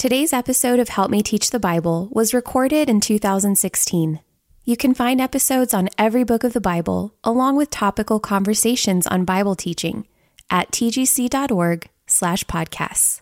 [0.00, 4.20] Today's episode of Help Me Teach the Bible was recorded in 2016.
[4.64, 9.26] You can find episodes on every book of the Bible, along with topical conversations on
[9.26, 10.06] Bible teaching
[10.48, 13.20] at tgc.org slash podcasts.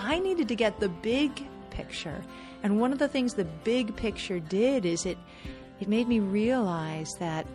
[0.00, 2.20] I needed to get the big picture.
[2.64, 5.18] And one of the things the big picture did is it
[5.78, 7.46] it made me realize that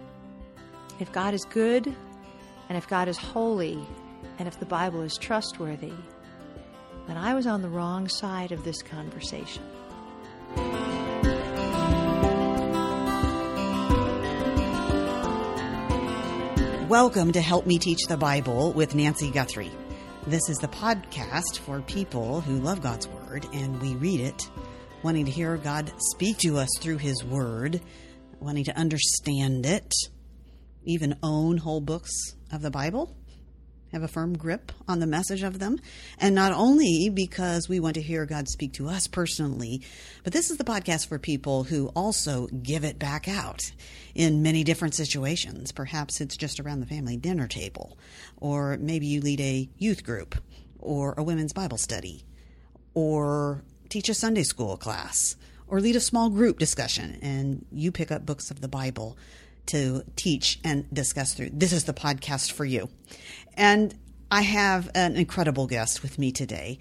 [1.02, 1.94] if God is good
[2.70, 3.84] and if God is holy
[4.38, 5.92] and if the Bible is trustworthy,
[7.08, 9.64] then I was on the wrong side of this conversation.
[16.88, 19.72] Welcome to Help Me Teach the Bible with Nancy Guthrie.
[20.28, 24.48] This is the podcast for people who love God's Word and we read it,
[25.02, 27.82] wanting to hear God speak to us through His Word,
[28.40, 29.92] wanting to understand it,
[30.90, 33.16] even own whole books of the Bible,
[33.92, 35.80] have a firm grip on the message of them.
[36.18, 39.82] And not only because we want to hear God speak to us personally,
[40.24, 43.72] but this is the podcast for people who also give it back out
[44.16, 45.72] in many different situations.
[45.72, 47.98] Perhaps it's just around the family dinner table,
[48.38, 50.36] or maybe you lead a youth group,
[50.80, 52.26] or a women's Bible study,
[52.94, 55.36] or teach a Sunday school class,
[55.68, 59.18] or lead a small group discussion, and you pick up books of the Bible
[59.70, 61.52] to teach and discuss through.
[61.54, 62.90] This is the podcast for you.
[63.56, 63.96] And
[64.32, 66.80] I have an incredible guest with me today,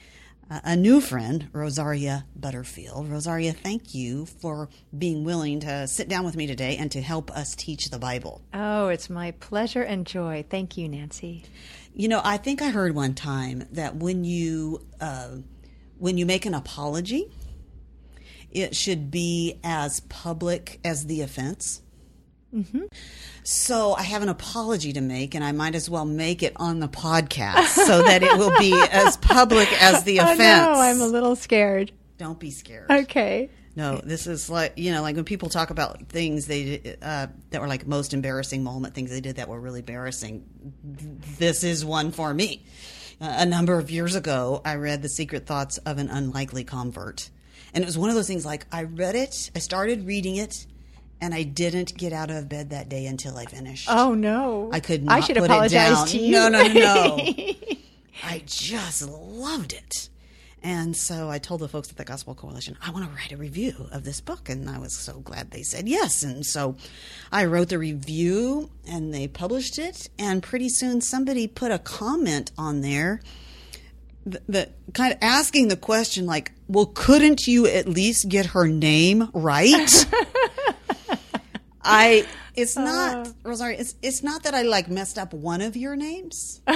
[0.51, 3.11] uh, a new friend, Rosaria Butterfield.
[3.11, 7.31] Rosaria, thank you for being willing to sit down with me today and to help
[7.31, 8.41] us teach the Bible.
[8.55, 10.45] Oh, it's my pleasure and joy.
[10.49, 11.45] Thank you, Nancy.
[11.95, 15.37] You know, I think I heard one time that when you uh,
[15.99, 17.31] when you make an apology,
[18.51, 21.83] it should be as public as the offense.
[22.55, 22.85] Mm-hmm.
[23.43, 26.81] So I have an apology to make, and I might as well make it on
[26.81, 30.41] the podcast so that it will be as public as the offense.
[30.41, 31.93] Oh, no, I'm a little scared.
[32.17, 32.91] Don't be scared.
[32.91, 33.51] Okay.
[33.77, 37.61] No, this is like you know, like when people talk about things they uh, that
[37.61, 40.45] were like most embarrassing moment, things they did that were really embarrassing.
[41.39, 42.65] This is one for me.
[43.21, 47.31] Uh, a number of years ago, I read The Secret Thoughts of an Unlikely Convert,
[47.73, 48.45] and it was one of those things.
[48.45, 50.67] Like I read it, I started reading it
[51.21, 53.89] and I didn't get out of bed that day until I finished.
[53.91, 54.71] Oh no!
[54.73, 55.05] I could.
[55.05, 56.33] Not I should apologize to you.
[56.33, 57.19] No, no, no.
[58.25, 60.09] I just loved it,
[60.63, 63.37] and so I told the folks at the Gospel Coalition I want to write a
[63.37, 66.23] review of this book, and I was so glad they said yes.
[66.23, 66.77] And so
[67.31, 72.53] I wrote the review, and they published it, and pretty soon somebody put a comment
[72.59, 73.21] on there.
[74.27, 79.31] That kind of asking the question like, well, couldn't you at least get her name
[79.33, 80.07] right?
[81.89, 83.79] I it's not uh, Rosario.
[83.79, 86.61] It's it's not that I like messed up one of your names.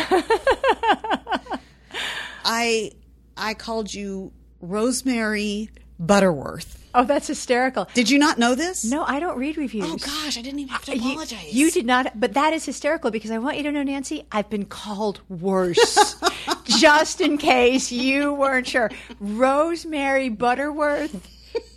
[2.44, 2.92] I
[3.36, 6.78] I called you Rosemary Butterworth.
[6.94, 7.88] Oh, that's hysterical.
[7.94, 8.84] Did you not know this?
[8.84, 9.86] No, I don't read reviews.
[9.88, 11.52] Oh gosh, I didn't even have to apologize.
[11.52, 14.26] You, you did not, but that is hysterical because I want you to know, Nancy,
[14.30, 16.16] I've been called worse.
[16.64, 18.90] just in case you weren't sure.
[19.20, 21.28] Rosemary Butterworth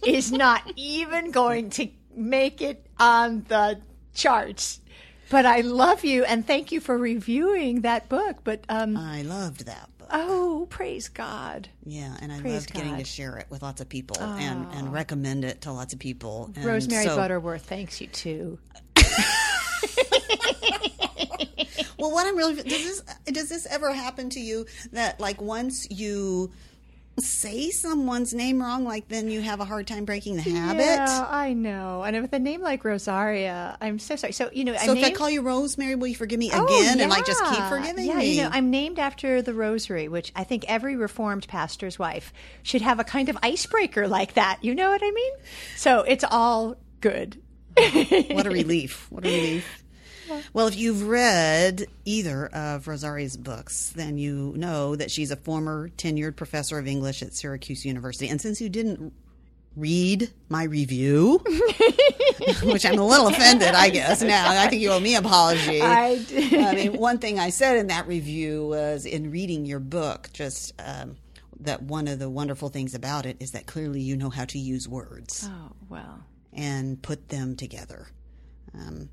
[0.06, 1.88] is not even going to
[2.18, 3.80] make it on the
[4.14, 4.82] charts.
[5.30, 8.38] But I love you and thank you for reviewing that book.
[8.44, 10.08] But um, I loved that book.
[10.12, 11.68] Oh, praise God!
[11.84, 12.84] Yeah, and I praise loved God.
[12.84, 14.38] getting to share it with lots of people oh.
[14.38, 16.52] and, and recommend it to lots of people.
[16.56, 18.60] And Rosemary so, Butterworth thanks you too.
[21.98, 25.90] well, what I'm really does this does this ever happen to you that like once
[25.90, 26.52] you
[27.20, 30.84] say someone's name wrong, like then you have a hard time breaking the habit.
[30.84, 32.04] Yeah, I know.
[32.04, 34.34] And with a name like Rosaria, I'm so sorry.
[34.34, 35.06] So you know, so I if named...
[35.06, 37.04] I call you Rosemary, will you forgive me oh, again yeah.
[37.04, 38.34] and like just keep forgiving yeah, me?
[38.34, 42.34] you know, I'm named after the Rosary, which I think every Reformed pastor's wife
[42.64, 44.60] should have a kind of icebreaker like that.
[44.62, 45.34] You know what I mean?
[45.78, 47.42] So it's all good.
[47.76, 49.08] what a relief!
[49.10, 49.85] What a relief.
[50.54, 55.90] Well, if you've read either of Rosaria's books, then you know that she's a former
[55.90, 58.28] tenured professor of English at Syracuse University.
[58.30, 59.14] And since you didn't
[59.76, 61.40] read my review,
[62.64, 65.82] which I'm a little offended, I guess now, I think you owe me an apology.
[65.82, 66.54] I did.
[66.54, 70.74] I mean, one thing I said in that review was in reading your book, just
[70.80, 71.18] um,
[71.62, 74.60] that one of the wonderful things about it is that clearly you know how to
[74.60, 75.48] use words.
[75.50, 76.22] Oh, well.
[76.54, 78.08] And put them together.
[78.74, 79.10] Um,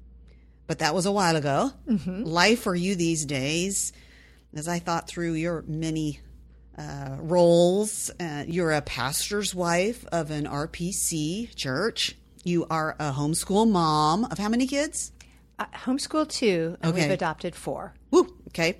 [0.73, 1.71] but that was a while ago.
[1.87, 2.23] Mm-hmm.
[2.25, 3.93] Life for you these days,
[4.55, 6.19] as I thought through your many
[6.79, 12.17] uh, roles, uh, you're a pastor's wife of an RPC church.
[12.43, 15.13] You are a homeschool mom of how many kids?
[15.59, 17.03] Uh, homeschool two, and Okay.
[17.03, 17.93] we've adopted four.
[18.11, 18.79] Woo, Okay.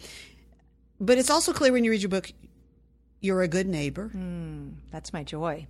[0.99, 2.33] But it's also clear when you read your book,
[3.21, 4.11] you're a good neighbor.
[4.91, 5.67] That's my joy.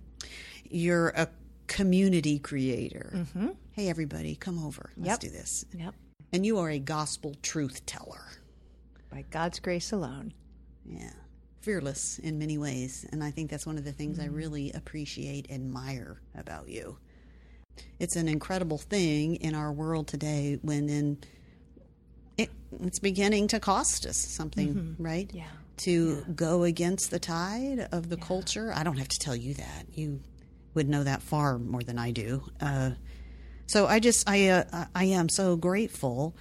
[0.69, 1.27] You're a
[1.67, 3.25] community creator.
[3.71, 4.91] Hey, everybody, come over.
[4.95, 5.19] Let's Yep.
[5.19, 5.65] do this.
[5.75, 5.95] Yep.
[6.33, 8.25] And you are a gospel truth teller.
[9.11, 10.33] By God's grace alone.
[10.83, 11.13] Yeah.
[11.61, 13.05] Fearless in many ways.
[13.11, 16.97] And I think that's one of the things I really appreciate, admire about you.
[17.99, 21.19] It's an incredible thing in our world today when in
[22.35, 22.49] it,
[22.81, 25.29] it's beginning to cost us something, right?
[25.31, 25.45] Yeah.
[25.77, 28.73] To go against the tide of the culture.
[28.75, 29.85] I don't have to tell you that.
[29.93, 30.19] You
[30.73, 32.43] would know that far more than I do.
[32.59, 32.91] Uh,
[33.73, 36.35] so I just I uh, I am so grateful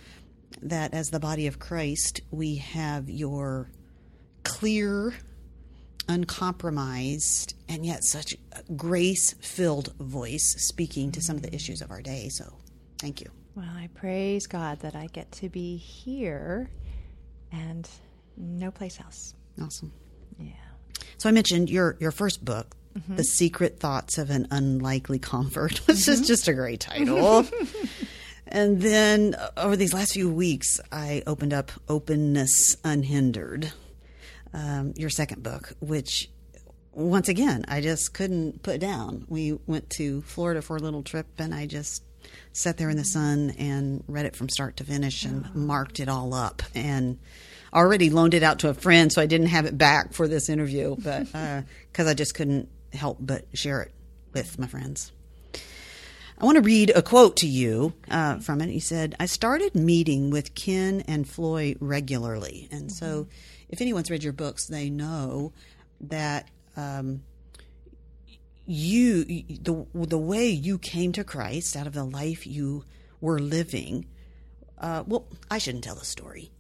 [0.61, 3.71] that as the body of Christ we have your
[4.45, 5.15] clear,
[6.11, 8.37] uncompromised, and yet such
[8.77, 12.29] grace-filled voice speaking to some of the issues of our day.
[12.29, 12.53] So,
[12.99, 13.31] thank you.
[13.55, 16.69] Well, I praise God that I get to be here
[17.51, 17.89] and
[18.37, 19.35] no place else.
[19.59, 19.91] Awesome.
[20.39, 20.53] Yeah.
[21.17, 22.77] So I mentioned your your first book,
[23.09, 27.47] The Secret Thoughts of an Unlikely Convert, which is just a great title.
[28.47, 33.73] and then uh, over these last few weeks, I opened up Openness Unhindered,
[34.53, 36.31] um, your second book, which
[36.93, 39.25] once again I just couldn't put down.
[39.29, 42.03] We went to Florida for a little trip, and I just
[42.53, 46.09] sat there in the sun and read it from start to finish and marked it
[46.09, 47.19] all up and
[47.75, 50.49] already loaned it out to a friend so i didn't have it back for this
[50.49, 51.25] interview but
[51.91, 53.93] because i just couldn't help but share it
[54.33, 55.13] with my friends
[56.39, 59.75] i want to read a quote to you uh, from it he said i started
[59.75, 63.27] meeting with ken and Floy regularly and so
[63.69, 65.53] if anyone's read your books they know
[66.01, 67.23] that um,
[68.67, 72.85] you the the way you came to Christ out of the life you
[73.21, 74.07] were living.
[74.79, 76.51] Uh, well, I shouldn't tell the story.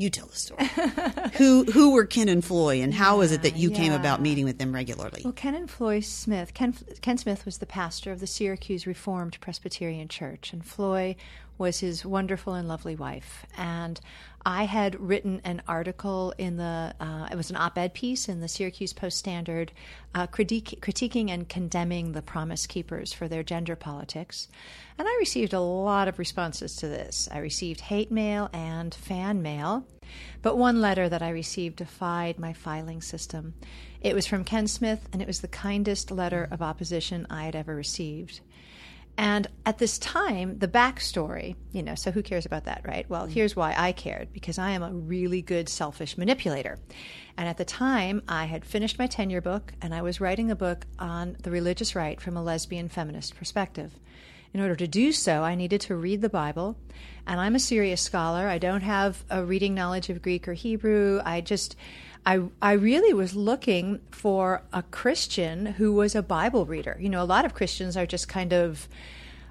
[0.00, 0.64] You tell the story.
[1.34, 4.46] who who were Ken and Floy, and how is it that you came about meeting
[4.46, 5.20] with them regularly?
[5.22, 9.38] Well, Ken and Floy Smith, Ken, Ken Smith was the pastor of the Syracuse Reformed
[9.42, 11.16] Presbyterian Church, and Floy
[11.58, 13.44] was his wonderful and lovely wife.
[13.58, 14.00] And
[14.44, 18.40] I had written an article in the, uh, it was an op ed piece in
[18.40, 19.70] the Syracuse Post Standard
[20.14, 24.48] uh, critique, critiquing and condemning the Promise Keepers for their gender politics.
[24.98, 27.28] And I received a lot of responses to this.
[27.30, 29.86] I received hate mail and fan mail.
[30.42, 33.54] But one letter that I received defied my filing system.
[34.00, 37.54] It was from Ken Smith, and it was the kindest letter of opposition I had
[37.54, 38.40] ever received.
[39.20, 43.04] And at this time, the backstory, you know, so who cares about that, right?
[43.10, 43.30] Well, mm.
[43.30, 46.78] here's why I cared because I am a really good selfish manipulator.
[47.36, 50.56] And at the time, I had finished my tenure book and I was writing a
[50.56, 53.92] book on the religious right from a lesbian feminist perspective.
[54.52, 56.76] In order to do so, I needed to read the Bible.
[57.26, 58.48] And I'm a serious scholar.
[58.48, 61.20] I don't have a reading knowledge of Greek or Hebrew.
[61.24, 61.76] I just,
[62.26, 66.96] I, I really was looking for a Christian who was a Bible reader.
[67.00, 68.88] You know, a lot of Christians are just kind of,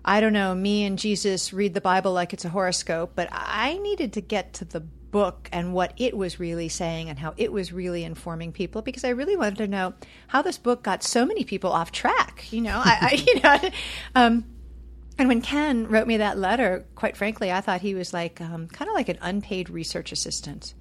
[0.03, 3.77] I don't know, me and Jesus read the Bible like it's a horoscope, but I
[3.77, 4.81] needed to get to the
[5.11, 9.03] book and what it was really saying and how it was really informing people because
[9.03, 9.93] I really wanted to know
[10.27, 12.51] how this book got so many people off track.
[12.51, 13.69] You know, I, I you know,
[14.15, 14.45] um,
[15.19, 18.67] and when Ken wrote me that letter, quite frankly, I thought he was like um,
[18.67, 20.73] kind of like an unpaid research assistant.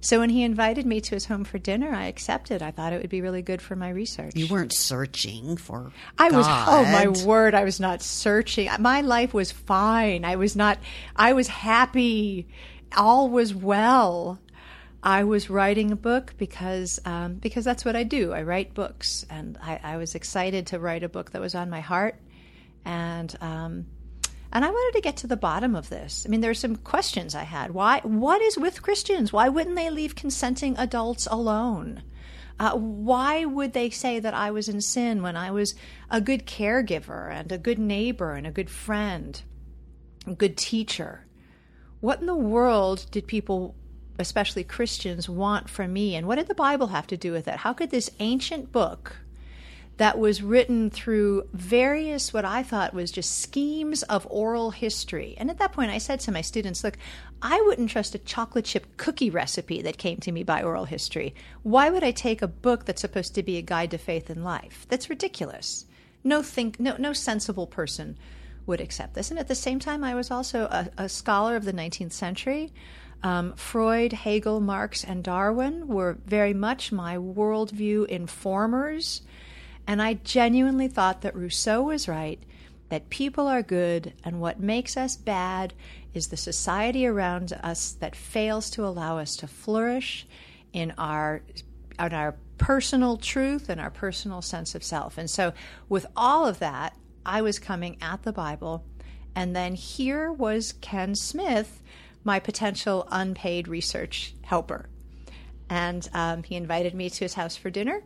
[0.00, 2.62] So when he invited me to his home for dinner, I accepted.
[2.62, 4.36] I thought it would be really good for my research.
[4.36, 5.90] You weren't searching for.
[6.18, 8.68] I was oh my word, I was not searching.
[8.78, 10.24] My life was fine.
[10.24, 10.78] I was not
[11.16, 12.46] I was happy.
[12.96, 14.38] All was well.
[15.02, 18.32] I was writing a book because um, because that's what I do.
[18.32, 21.70] I write books, and I, I was excited to write a book that was on
[21.70, 22.16] my heart,
[22.86, 23.86] and um,
[24.52, 26.24] and I wanted to get to the bottom of this.
[26.24, 27.72] I mean, there are some questions I had.
[27.72, 28.00] Why?
[28.04, 29.32] What is with Christians?
[29.32, 32.02] Why wouldn't they leave consenting adults alone?
[32.58, 35.74] Uh, why would they say that I was in sin when I was
[36.10, 39.42] a good caregiver and a good neighbor and a good friend,
[40.26, 41.26] a good teacher?
[42.00, 43.74] What in the world did people,
[44.18, 46.14] especially Christians, want from me?
[46.14, 47.56] And what did the Bible have to do with it?
[47.56, 49.16] How could this ancient book
[49.96, 55.34] that was written through various, what I thought was just schemes of oral history.
[55.38, 56.98] And at that point, I said to my students, look,
[57.40, 61.34] I wouldn't trust a chocolate chip cookie recipe that came to me by oral history.
[61.62, 64.44] Why would I take a book that's supposed to be a guide to faith and
[64.44, 64.86] life?
[64.90, 65.86] That's ridiculous.
[66.22, 68.18] No, think, no, no sensible person
[68.66, 69.30] would accept this.
[69.30, 72.72] And at the same time, I was also a, a scholar of the 19th century.
[73.22, 79.22] Um, Freud, Hegel, Marx, and Darwin were very much my worldview informers.
[79.86, 82.42] And I genuinely thought that Rousseau was right
[82.88, 85.74] that people are good, and what makes us bad
[86.14, 90.26] is the society around us that fails to allow us to flourish
[90.72, 91.42] in our
[91.98, 95.18] our personal truth and our personal sense of self.
[95.18, 95.52] And so
[95.88, 98.84] with all of that, I was coming at the Bible
[99.36, 101.82] and then here was Ken Smith,
[102.24, 104.88] my potential unpaid research helper.
[105.68, 108.02] And um, he invited me to his house for dinner,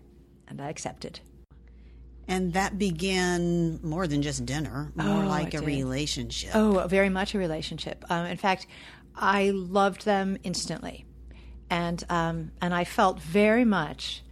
[0.49, 1.21] and I accepted.
[2.31, 6.53] And that began more than just dinner, more Oh, like a relationship.
[6.55, 8.05] Oh, very much a relationship.
[8.09, 8.69] Um, in fact,
[9.17, 11.07] I loved them instantly,
[11.69, 14.23] and um, and I felt very much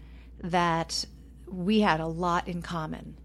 [0.45, 1.05] that
[1.51, 3.19] we had a lot in common,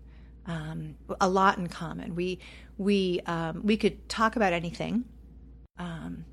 [0.47, 2.15] um, a lot in common.
[2.15, 2.39] We
[2.77, 5.05] we um, we could talk about anything.
[5.77, 6.25] Um,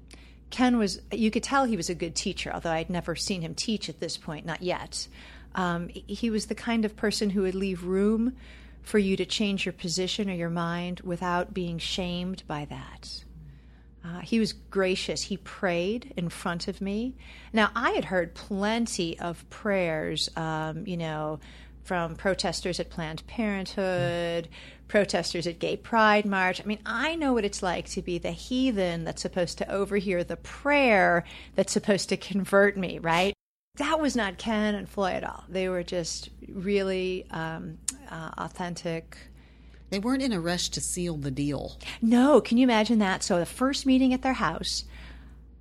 [0.49, 3.55] Ken was you could tell he was a good teacher, although I'd never seen him
[3.55, 5.07] teach at this point, not yet.
[5.55, 8.37] Um, he was the kind of person who would leave room
[8.83, 13.25] for you to change your position or your mind without being shamed by that.
[14.05, 15.23] Uh, he was gracious.
[15.23, 17.15] He prayed in front of me.
[17.53, 21.39] Now, I had heard plenty of prayers, um, you know,
[21.83, 24.49] from protesters at Planned Parenthood,
[24.89, 26.61] protesters at Gay Pride March.
[26.61, 30.25] I mean, I know what it's like to be the heathen that's supposed to overhear
[30.25, 33.35] the prayer that's supposed to convert me, right?
[33.77, 35.45] That was not Ken and Floy at all.
[35.49, 37.79] They were just really um,
[38.11, 39.17] uh, authentic.
[39.91, 41.79] They weren't in a rush to seal the deal.
[42.03, 43.23] No, can you imagine that?
[43.23, 44.85] So the first meeting at their house,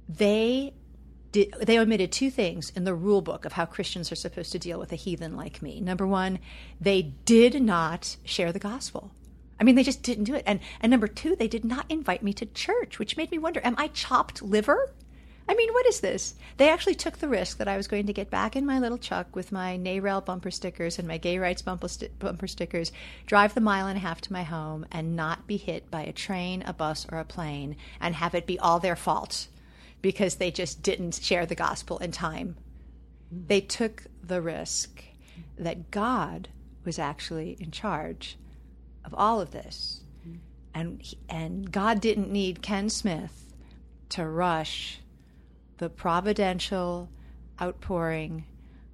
[0.08, 0.74] they
[1.32, 4.60] did, they omitted two things in the rule book of how Christians are supposed to
[4.60, 5.80] deal with a heathen like me.
[5.80, 6.39] Number one,
[6.82, 9.12] they did not share the gospel.
[9.60, 10.44] I mean, they just didn't do it.
[10.46, 13.62] And and number two, they did not invite me to church, which made me wonder:
[13.63, 14.94] Am I chopped liver?
[15.50, 16.36] I mean, what is this?
[16.58, 19.00] They actually took the risk that I was going to get back in my little
[19.00, 22.91] truck with my NARAL bumper stickers and my gay rights bumper, sti- bumper stickers,
[23.25, 26.13] drive the mile and a half to my home, and not be hit by a
[26.13, 29.48] train, a bus, or a plane, and have it be all their fault
[30.03, 32.56] because they just didn't share the gospel in time.
[33.32, 35.03] They took the risk
[35.58, 36.50] that God
[36.86, 38.38] was actually in charge
[39.03, 40.01] of all of this.
[40.75, 43.51] And, and God didn't need Ken Smith
[44.10, 45.00] to rush
[45.79, 47.09] the providential
[47.62, 48.45] outpouring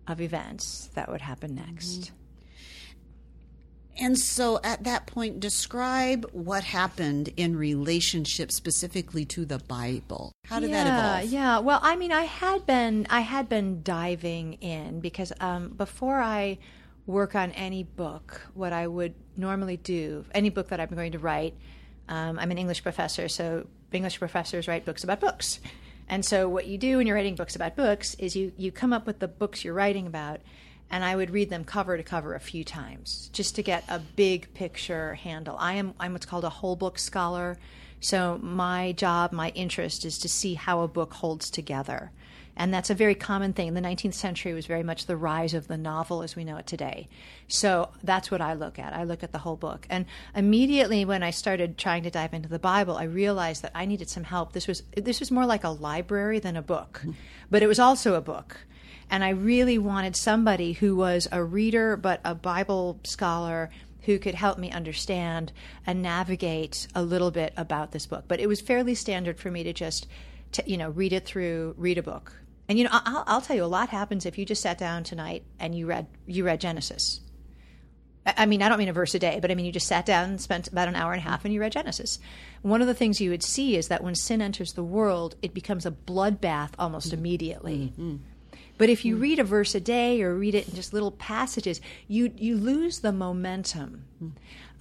[0.07, 2.11] of events that would happen next.
[3.97, 10.33] And so at that point, describe what happened in relationship specifically to the Bible.
[10.45, 11.33] How did yeah, that evolve?
[11.33, 16.19] Yeah, well, I mean, I had been I had been diving in because um, before
[16.19, 16.57] I
[17.05, 21.19] work on any book, what I would normally do, any book that I'm going to
[21.19, 21.53] write,
[22.09, 25.59] um, I'm an English professor, so English professors write books about books.
[26.07, 28.93] And so what you do when you're writing books about books is you, you come
[28.93, 30.39] up with the books you're writing about,
[30.91, 33.99] and I would read them cover to cover a few times just to get a
[33.99, 35.57] big picture handle.
[35.59, 37.57] I am I'm what's called a whole book scholar.
[38.01, 42.11] So my job, my interest is to see how a book holds together.
[42.57, 43.73] And that's a very common thing.
[43.73, 46.67] The 19th century was very much the rise of the novel as we know it
[46.67, 47.09] today.
[47.47, 48.93] So that's what I look at.
[48.93, 49.85] I look at the whole book.
[49.89, 53.85] And immediately when I started trying to dive into the Bible, I realized that I
[53.85, 54.53] needed some help.
[54.53, 57.01] This was this was more like a library than a book.
[57.51, 58.57] But it was also a book.
[59.09, 63.69] And I really wanted somebody who was a reader but a Bible scholar
[64.05, 65.51] who could help me understand
[65.85, 68.25] and navigate a little bit about this book.
[68.27, 70.07] But it was fairly standard for me to just,
[70.53, 72.33] to, you know, read it through, read a book.
[72.67, 75.03] And you know, I'll, I'll tell you, a lot happens if you just sat down
[75.03, 77.21] tonight and you read you read Genesis.
[78.25, 80.03] I mean, I don't mean a verse a day, but I mean, you just sat
[80.03, 82.17] down and spent about an hour and a half and you read Genesis.
[82.63, 85.53] One of the things you would see is that when sin enters the world, it
[85.53, 87.13] becomes a bloodbath almost mm.
[87.13, 87.93] immediately.
[87.99, 88.13] Mm.
[88.13, 88.19] Mm.
[88.77, 91.79] But if you read a verse a day or read it in just little passages,
[92.07, 94.05] you you lose the momentum.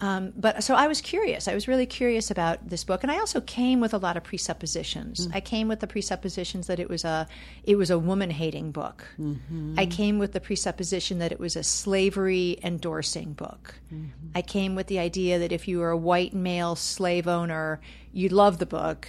[0.00, 1.46] Um, but so I was curious.
[1.46, 4.24] I was really curious about this book, and I also came with a lot of
[4.24, 5.28] presuppositions.
[5.28, 5.36] Mm.
[5.36, 7.28] I came with the presuppositions that it was a
[7.62, 9.06] it was a woman hating book.
[9.18, 9.76] Mm-hmm.
[9.78, 13.74] I came with the presupposition that it was a slavery endorsing book.
[13.92, 14.28] Mm-hmm.
[14.34, 17.80] I came with the idea that if you were a white male slave owner,
[18.12, 19.06] you'd love the book,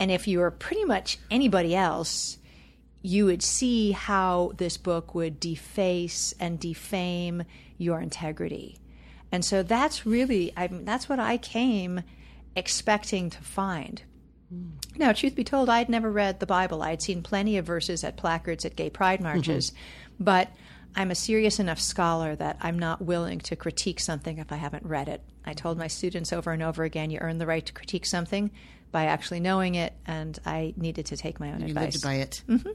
[0.00, 2.38] and if you were pretty much anybody else,
[3.00, 7.44] you would see how this book would deface and defame
[7.78, 8.80] your integrity.
[9.36, 12.02] And so that's really, I mean, that's what I came
[12.56, 14.00] expecting to find.
[14.96, 16.82] Now, truth be told, I had never read the Bible.
[16.82, 19.74] I had seen plenty of verses at placards at gay pride marches,
[20.18, 20.48] but
[20.94, 24.86] I'm a serious enough scholar that I'm not willing to critique something if I haven't
[24.86, 25.20] read it.
[25.44, 28.50] I told my students over and over again, you earn the right to critique something
[28.90, 31.92] by actually knowing it, and I needed to take my own You advice.
[31.92, 32.42] lived by it.
[32.48, 32.70] Mm-hmm.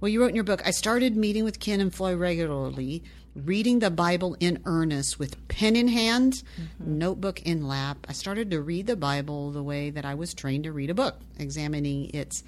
[0.00, 3.80] Well, you wrote in your book, I started meeting with Ken and Floy regularly reading
[3.80, 6.98] the Bible in earnest with pen in hand, mm-hmm.
[6.98, 8.06] notebook in lap.
[8.08, 10.94] I started to read the Bible the way that I was trained to read a
[10.94, 12.44] book, examining its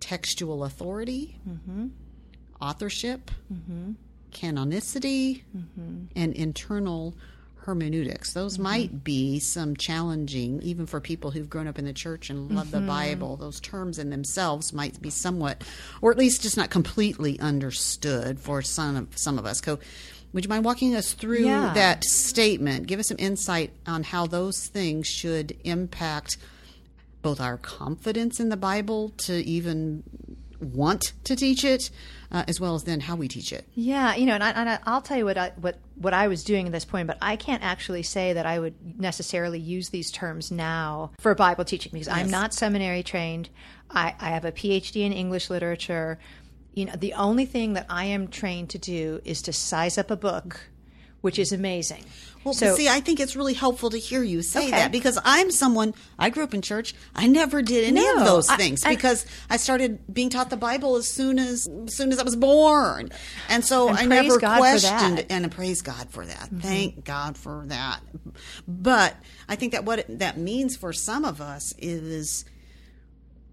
[0.00, 1.88] textual authority, mm-hmm.
[2.60, 3.92] authorship, mm-hmm.
[4.32, 5.42] canonicity,
[6.16, 7.14] and internal
[7.56, 8.32] hermeneutics.
[8.32, 12.50] Those might be some challenging, even for people who've grown up in the church and
[12.50, 13.36] love the Bible.
[13.36, 15.62] Those terms in themselves might be somewhat,
[16.00, 19.60] or at least just not completely understood for some of, some of us.
[19.60, 19.78] Co-
[20.32, 21.72] would you mind walking us through Yeah.
[21.74, 22.86] that statement?
[22.86, 26.36] Give us some insight on how those things should impact
[27.22, 30.02] both our confidence in the Bible to even
[30.60, 31.90] want to teach it,
[32.30, 33.66] uh, as well as then how we teach it.
[33.74, 36.28] Yeah, you know, and, I, and I, I'll tell you what I, what what I
[36.28, 39.90] was doing at this point, but I can't actually say that I would necessarily use
[39.90, 43.50] these terms now for Bible teaching because I'm not seminary trained.
[43.90, 46.18] I, I have a PhD in English literature.
[46.74, 50.10] You know, the only thing that I am trained to do is to size up
[50.10, 50.60] a book,
[51.20, 52.04] which is amazing.
[52.44, 54.70] Well, so see, I think it's really helpful to hear you say Okay.
[54.70, 56.94] that because I'm someone, I grew up in church.
[57.14, 60.48] I never did any No, of those I- things I- because I started being taught
[60.48, 63.10] the Bible as soon as, as soon as I was born.
[63.50, 66.44] And so And I never God questioned and praise God for that.
[66.46, 66.60] Mm-hmm.
[66.60, 68.00] Thank God for that.
[68.66, 72.46] But I think that what it, that means for some of us is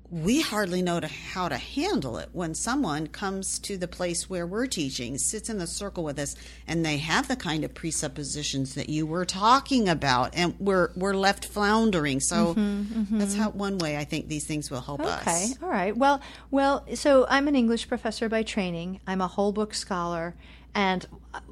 [0.09, 4.47] we hardly know to, how to handle it when someone comes to the place where
[4.47, 6.35] we're teaching, sits in the circle with us,
[6.65, 11.13] and they have the kind of presuppositions that you were talking about, and we're we're
[11.13, 12.19] left floundering.
[12.21, 12.53] So
[13.11, 15.61] that's how one way I think these things will help Mm-hmm, Okay, us.
[15.61, 15.95] all right.
[15.95, 16.21] Well,
[16.51, 19.01] well, so I'm an English professor by training.
[19.05, 20.35] I'm a whole book scholar,
[20.73, 21.05] and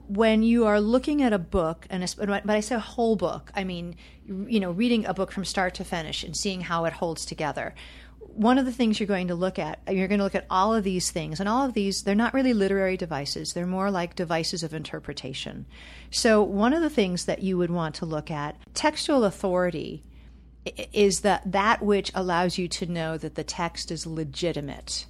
[0.07, 3.95] when you are looking at a book, and but I say whole book, I mean,
[4.27, 7.75] you know, reading a book from start to finish and seeing how it holds together.
[8.35, 10.75] One of the things you're going to look at, you're going to look at all
[10.75, 13.53] of these things, and all of these, they're not really literary devices.
[13.53, 15.65] They're more like devices of interpretation.
[16.11, 20.03] So, one of the things that you would want to look at, textual authority,
[20.93, 25.05] is that that which allows you to know that the text is legitimate.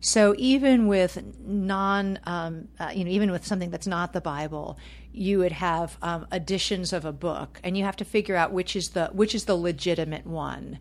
[0.00, 4.76] So even with non, um, uh, you know, even with something that's not the Bible,
[5.12, 8.74] you would have um, editions of a book, and you have to figure out which
[8.74, 10.80] is the which is the legitimate one.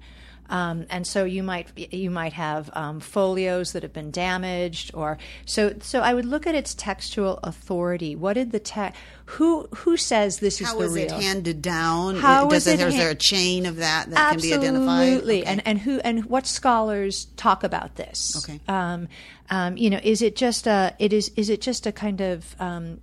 [0.51, 5.17] Um, and so you might you might have um, folios that have been damaged, or
[5.45, 5.73] so.
[5.79, 8.17] So I would look at its textual authority.
[8.17, 8.99] What did the text?
[9.25, 11.05] Who who says this is How the is real?
[11.05, 12.17] it handed down?
[12.17, 15.07] How Does is it, it is there a chain of that that can be identified?
[15.07, 15.41] Absolutely.
[15.41, 15.49] Okay.
[15.49, 18.43] And and who and what scholars talk about this?
[18.43, 18.59] Okay.
[18.67, 19.07] Um,
[19.49, 22.57] um, you know, is it just a it is is it just a kind of
[22.59, 22.99] um,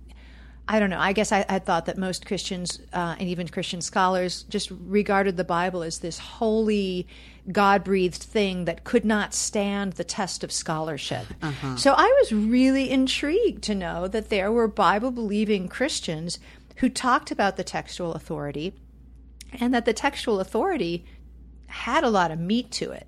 [0.71, 0.99] I don't know.
[0.99, 5.35] I guess I, I thought that most Christians uh, and even Christian scholars just regarded
[5.35, 7.07] the Bible as this holy,
[7.51, 11.25] God breathed thing that could not stand the test of scholarship.
[11.41, 11.75] Uh-huh.
[11.75, 16.39] So I was really intrigued to know that there were Bible believing Christians
[16.77, 18.73] who talked about the textual authority
[19.59, 21.05] and that the textual authority
[21.67, 23.07] had a lot of meat to it.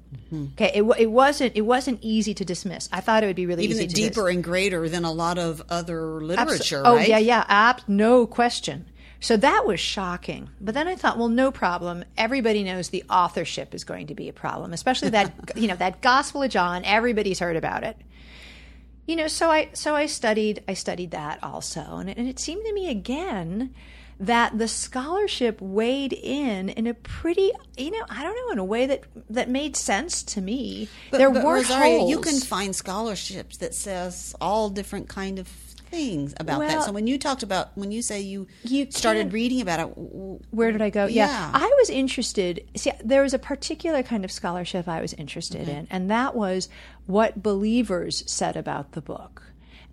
[0.53, 2.87] Okay, it, it wasn't it wasn't easy to dismiss.
[2.91, 5.39] I thought it would be really Even easy to deeper and greater than a lot
[5.39, 7.09] of other literature, Oh right?
[7.09, 8.85] yeah, yeah, ab- no question.
[9.21, 10.49] So that was shocking.
[10.59, 12.03] But then I thought, well, no problem.
[12.17, 16.01] Everybody knows the authorship is going to be a problem, especially that you know that
[16.01, 16.83] Gospel of John.
[16.83, 17.95] Everybody's heard about it.
[19.05, 22.39] You know, so I so I studied I studied that also, and it, and it
[22.39, 23.73] seemed to me again
[24.19, 28.65] that the scholarship weighed in in a pretty you know I don't know in a
[28.65, 30.89] way that that made sense to me.
[31.11, 32.09] there but were Rosaria, holes.
[32.09, 35.47] you can find scholarships that says all different kind of
[35.91, 36.83] things about that.
[36.83, 39.85] So when you talked about when you say you, You started reading about it,
[40.49, 41.05] Where did I go?
[41.05, 41.27] Yeah.
[41.27, 41.51] Yeah.
[41.53, 42.65] I was interested.
[42.75, 46.69] See, there was a particular kind of scholarship I was interested in, and that was
[47.05, 49.43] what believers said about the book.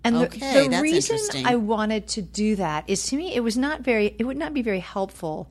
[0.03, 1.45] And the, Okay, reason.
[1.45, 4.53] I wanted to do that is to me, it was not very, it would not
[4.53, 5.49] be very helpful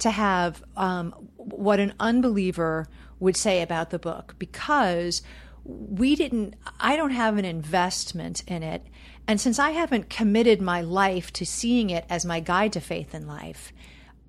[0.00, 2.88] to have um, what an unbeliever
[3.20, 5.22] would say about the book because
[5.64, 8.84] we didn't, I don't have an investment in it.
[9.28, 13.14] And since I haven't committed my life to seeing it as my guide to faith
[13.14, 13.72] in life,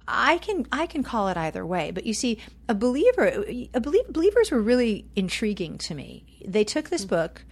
[0.08, 1.92] I can I can call it either way.
[1.92, 6.24] But you see, a believer, a belie- believers were really intriguing to me.
[6.46, 7.10] They took this mm.
[7.10, 7.46] book,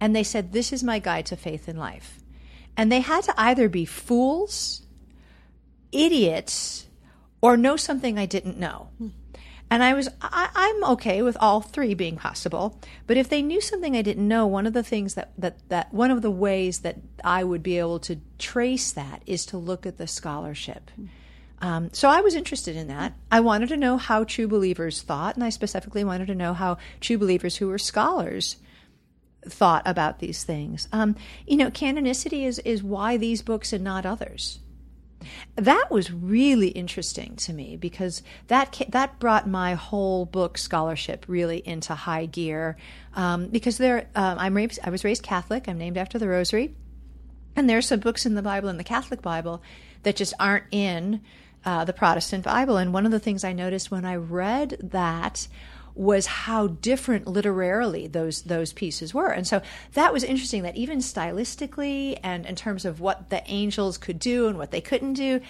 [0.00, 2.20] and they said, "This is my guide to faith in life,"
[2.76, 4.82] and they had to either be fools,
[5.90, 6.86] idiots,
[7.42, 8.88] or know something I didn't know.
[8.98, 9.08] Hmm.
[9.70, 12.80] And I was, I, I'm okay with all three being possible.
[13.06, 15.92] But if they knew something I didn't know, one of the things that, that, that,
[15.92, 19.84] one of the ways that I would be able to trace that is to look
[19.84, 20.90] at the scholarship.
[21.60, 23.14] Um, so I was interested in that.
[23.30, 26.78] I wanted to know how true believers thought, and I specifically wanted to know how
[27.00, 28.56] true believers who were scholars
[29.44, 30.88] thought about these things.
[30.92, 34.60] Um, you know, canonicity is is why these books and not others.
[35.56, 41.58] That was really interesting to me because that that brought my whole book scholarship really
[41.58, 42.76] into high gear.
[43.14, 45.68] Um, because there, um, I'm raised, I was raised Catholic.
[45.68, 46.74] I'm named after the Rosary,
[47.56, 49.62] and there are some books in the Bible, in the Catholic Bible,
[50.04, 51.20] that just aren't in
[51.64, 52.76] uh, the Protestant Bible.
[52.76, 55.48] And one of the things I noticed when I read that
[55.98, 59.30] was how different literarily those those pieces were.
[59.30, 59.60] And so
[59.94, 64.46] that was interesting that even stylistically and in terms of what the angels could do
[64.46, 65.40] and what they couldn't do,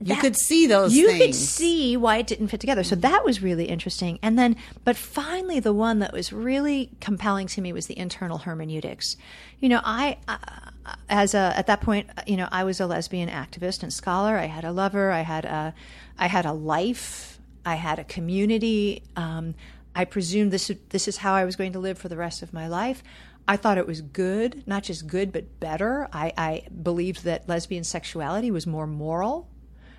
[0.00, 1.20] you could see those you things.
[1.24, 2.82] could see why it didn't fit together.
[2.82, 4.18] So that was really interesting.
[4.22, 8.38] And then but finally the one that was really compelling to me was the internal
[8.38, 9.16] hermeneutics.
[9.60, 10.36] You know i uh,
[11.08, 14.36] as a at that point you know i was a lesbian activist and scholar.
[14.36, 15.12] I had a lover.
[15.12, 15.74] I had a
[16.18, 17.38] i had a life.
[17.64, 19.04] I had a community.
[19.14, 19.54] Um,
[19.94, 22.52] I presumed this this is how I was going to live for the rest of
[22.52, 23.02] my life.
[23.46, 26.08] I thought it was good, not just good, but better.
[26.12, 29.48] I, I believed that lesbian sexuality was more moral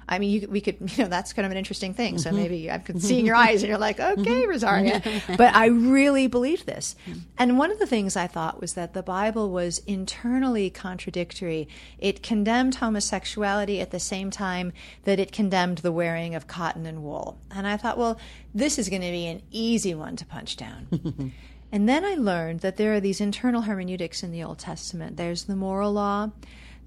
[0.08, 2.18] I mean, you, we could, you know, that's kind of an interesting thing.
[2.18, 2.38] So mm-hmm.
[2.38, 4.50] maybe I can see in your eyes and you're like, okay, mm-hmm.
[4.50, 5.02] Rosaria.
[5.38, 6.96] but I really believed this.
[7.38, 11.68] And one of the things I thought was that the Bible was internally contradictory.
[12.00, 17.04] It condemned homosexuality at the same time that it condemned the wearing of cotton and
[17.04, 17.40] wool.
[17.52, 18.20] And I thought, well,
[18.54, 20.88] this is going to be an easy one to punch down.
[21.72, 25.18] and then I learned that there are these internal hermeneutics in the Old Testament.
[25.18, 26.32] There's the moral law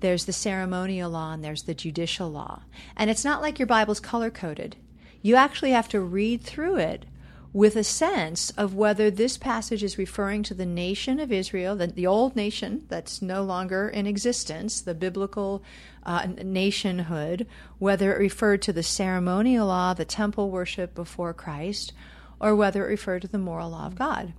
[0.01, 2.63] there's the ceremonial law and there's the judicial law.
[2.97, 4.77] And it's not like your Bible's color coded.
[5.23, 7.07] You actually have to read through it
[7.53, 11.87] with a sense of whether this passage is referring to the nation of Israel, the,
[11.87, 15.63] the old nation that's no longer in existence, the biblical
[16.03, 17.47] uh, nationhood,
[17.79, 21.95] whether it referred to the ceremonial law, the temple worship before Christ,
[22.39, 24.35] or whether it referred to the moral law of God.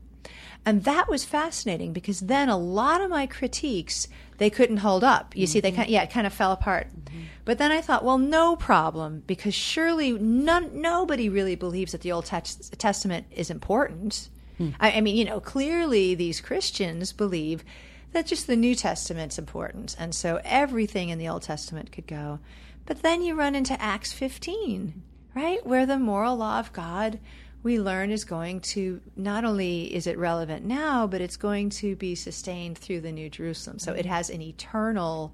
[0.65, 5.35] And that was fascinating because then a lot of my critiques they couldn't hold up.
[5.35, 5.51] You mm-hmm.
[5.51, 6.87] see, they kind of, yeah, it kind of fell apart.
[6.87, 7.21] Mm-hmm.
[7.45, 12.11] But then I thought, well, no problem, because surely none, nobody really believes that the
[12.11, 14.29] Old Testament is important.
[14.57, 14.69] Hmm.
[14.79, 17.63] I, I mean, you know, clearly these Christians believe
[18.11, 22.39] that just the New Testament's important, and so everything in the Old Testament could go.
[22.85, 25.01] But then you run into Acts 15,
[25.35, 27.19] right, where the moral law of God
[27.67, 31.97] we learn is going to not only is it relevant now, but it's going to
[31.97, 33.77] be sustained through the New Jerusalem.
[33.77, 34.13] So it mm-hmm.
[34.13, 35.33] has an eternal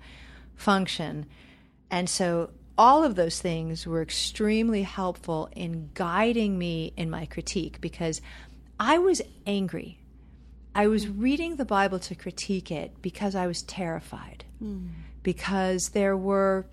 [0.55, 1.27] function.
[1.91, 7.79] And so all of those things were extremely helpful in guiding me in my critique
[7.79, 8.19] because
[8.79, 9.99] I was angry.
[10.73, 14.43] I was reading the Bible to critique it because I was terrified.
[14.59, 14.89] Mm.
[15.21, 16.65] Because there were,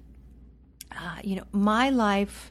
[0.91, 2.51] uh, you know, my life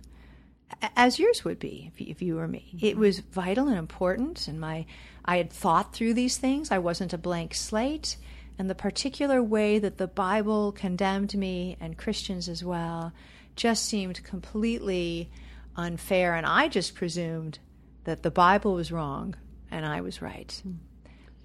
[0.96, 2.72] as yours would be if you, if you were me.
[2.76, 2.86] Mm-hmm.
[2.86, 4.86] It was vital and important, and my
[5.26, 6.72] I had thought through these things.
[6.72, 8.18] I wasn't a blank slate,
[8.58, 13.14] and the particular way that the Bible condemned me and Christians as well
[13.56, 15.30] just seemed completely
[15.76, 16.36] unfair.
[16.36, 17.60] And I just presumed
[18.04, 19.36] that the Bible was wrong
[19.72, 20.60] and I was right.
[20.64, 20.74] Hmm.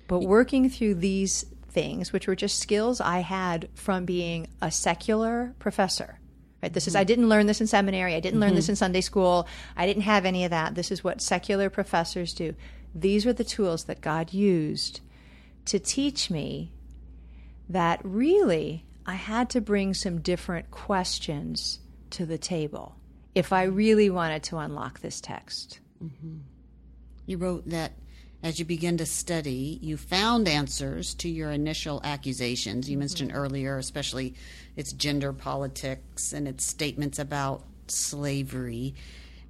[0.06, 5.54] But working through these things, which were just skills I had from being a secular
[5.58, 6.18] professor
[6.64, 6.72] Right?
[6.72, 8.14] This is I didn't learn this in seminary.
[8.14, 8.56] I didn't learn mm-hmm.
[8.56, 9.46] this in Sunday school.
[9.76, 10.74] I didn't have any of that.
[10.74, 12.54] This is what secular professors do.
[12.94, 15.02] These were the tools that God used
[15.66, 16.72] to teach me
[17.68, 21.80] that really I had to bring some different questions
[22.12, 22.96] to the table
[23.34, 25.80] if I really wanted to unlock this text.
[26.02, 26.38] Mm-hmm.
[27.26, 27.92] You wrote that
[28.44, 32.90] as you begin to study, you found answers to your initial accusations.
[32.90, 33.40] You mentioned mm-hmm.
[33.40, 34.34] earlier, especially
[34.76, 38.94] its gender politics and its statements about slavery.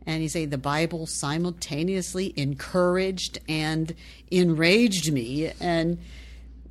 [0.07, 3.92] And you say the Bible simultaneously encouraged and
[4.30, 5.50] enraged me.
[5.59, 5.98] And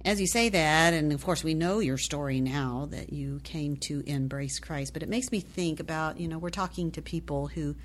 [0.05, 3.75] as you say that, and of course we know your story now that you came
[3.77, 7.47] to embrace Christ, but it makes me think about, you know, we're talking to people
[7.47, 7.75] who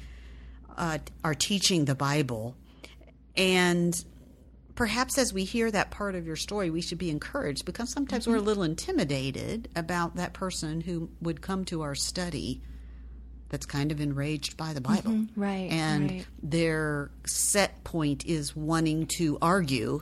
[0.76, 2.54] uh, are teaching the Bible.
[3.36, 4.00] And
[4.78, 8.22] perhaps as we hear that part of your story, we should be encouraged because sometimes
[8.22, 8.34] mm-hmm.
[8.34, 12.62] we're a little intimidated about that person who would come to our study
[13.48, 15.10] that's kind of enraged by the Bible.
[15.10, 15.40] Mm-hmm.
[15.40, 15.68] Right.
[15.72, 16.26] And right.
[16.40, 20.00] their set point is wanting to argue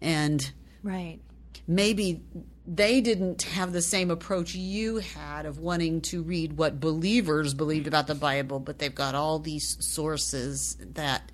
[0.00, 0.52] and
[0.84, 1.18] Right.
[1.66, 2.22] Maybe
[2.64, 7.88] they didn't have the same approach you had of wanting to read what believers believed
[7.88, 11.32] about the Bible, but they've got all these sources that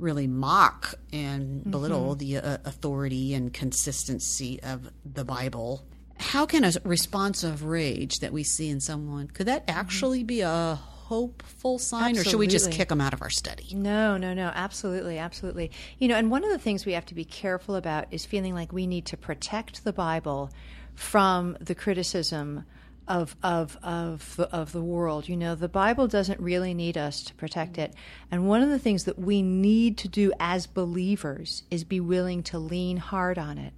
[0.00, 1.70] really mock and mm-hmm.
[1.70, 5.84] belittle the uh, authority and consistency of the Bible.
[6.18, 9.78] How can a response of rage that we see in someone could that mm-hmm.
[9.78, 10.78] actually be a
[11.10, 13.74] hopeful sign, or should we just kick them out of our study?
[13.74, 15.72] No, no, no, absolutely, absolutely.
[15.98, 18.54] You know, and one of the things we have to be careful about is feeling
[18.54, 20.50] like we need to protect the Bible
[20.94, 22.64] from the criticism
[23.10, 25.28] of of of the, of the world.
[25.28, 27.92] You know, the Bible doesn't really need us to protect it.
[28.30, 32.42] And one of the things that we need to do as believers is be willing
[32.44, 33.74] to lean hard on it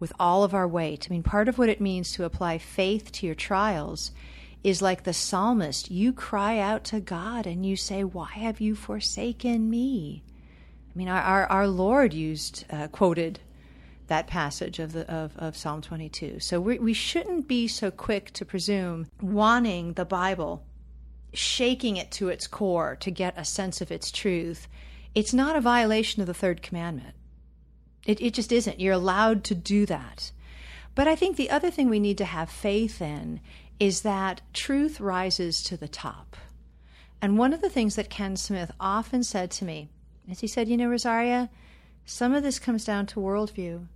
[0.00, 1.06] with all of our weight.
[1.08, 4.12] I mean, part of what it means to apply faith to your trials
[4.64, 5.90] is like the psalmist.
[5.90, 10.24] You cry out to God and you say, Why have you forsaken me?
[10.92, 13.40] I mean, our, our, our Lord used, uh, quoted
[14.10, 16.40] that passage of, the, of, of Psalm 22.
[16.40, 20.64] So we, we shouldn't be so quick to presume wanting the Bible,
[21.32, 24.68] shaking it to its core to get a sense of its truth.
[25.14, 27.14] It's not a violation of the third commandment.
[28.04, 28.80] It, it just isn't.
[28.80, 30.32] You're allowed to do that.
[30.96, 33.40] But I think the other thing we need to have faith in
[33.78, 36.36] is that truth rises to the top.
[37.22, 39.88] And one of the things that Ken Smith often said to me
[40.28, 41.48] is he said, You know, Rosaria,
[42.04, 43.86] some of this comes down to worldview.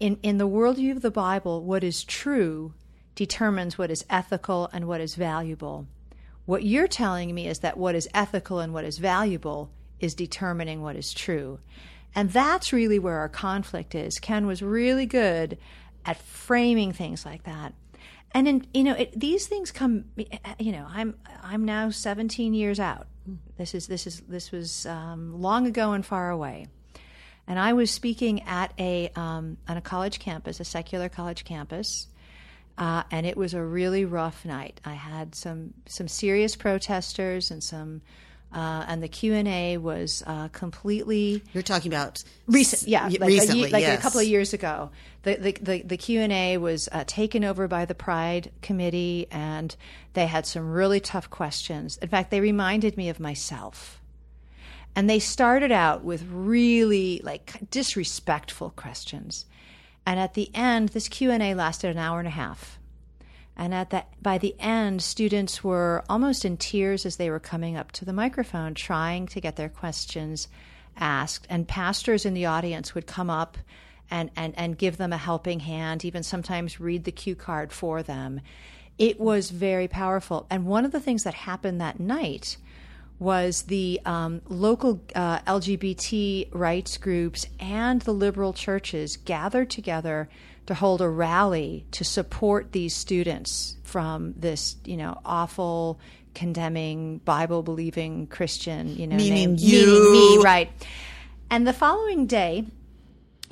[0.00, 2.74] In, in the worldview of the Bible, what is true
[3.14, 5.86] determines what is ethical and what is valuable.
[6.46, 10.82] What you're telling me is that what is ethical and what is valuable is determining
[10.82, 11.58] what is true.
[12.14, 14.18] And that's really where our conflict is.
[14.18, 15.58] Ken was really good
[16.04, 17.74] at framing things like that.
[18.32, 20.04] And in, you know, it, these things come.
[20.58, 23.06] You know, I'm I'm now 17 years out.
[23.56, 26.68] This is this is this was um, long ago and far away.
[27.48, 32.06] And I was speaking at a um, on a college campus, a secular college campus,
[32.76, 34.82] uh, and it was a really rough night.
[34.84, 38.02] I had some some serious protesters and some,
[38.52, 42.86] uh, and the Q and A was uh, completely You're talking about recent.
[42.86, 43.98] Yeah, like, a, recently, ye- like yes.
[43.98, 44.90] a couple of years ago.
[45.22, 49.26] The the the, the Q and A was uh, taken over by the Pride Committee,
[49.30, 49.74] and
[50.12, 51.96] they had some really tough questions.
[51.96, 53.97] In fact, they reminded me of myself.
[54.98, 59.46] And they started out with really like disrespectful questions.
[60.04, 62.80] And at the end, this Q&A lasted an hour and a half.
[63.56, 67.76] And at that by the end, students were almost in tears as they were coming
[67.76, 70.48] up to the microphone trying to get their questions
[70.96, 71.46] asked.
[71.48, 73.56] And pastors in the audience would come up
[74.10, 78.02] and, and, and give them a helping hand, even sometimes read the cue card for
[78.02, 78.40] them.
[78.98, 80.48] It was very powerful.
[80.50, 82.56] And one of the things that happened that night
[83.18, 90.28] was the um, local uh, LGBT rights groups and the liberal churches gathered together
[90.66, 95.98] to hold a rally to support these students from this, you know, awful,
[96.34, 99.86] condemning, Bible believing Christian, you know, Meaning named- you.
[99.86, 100.70] meaning me, right?
[101.50, 102.66] And the following day,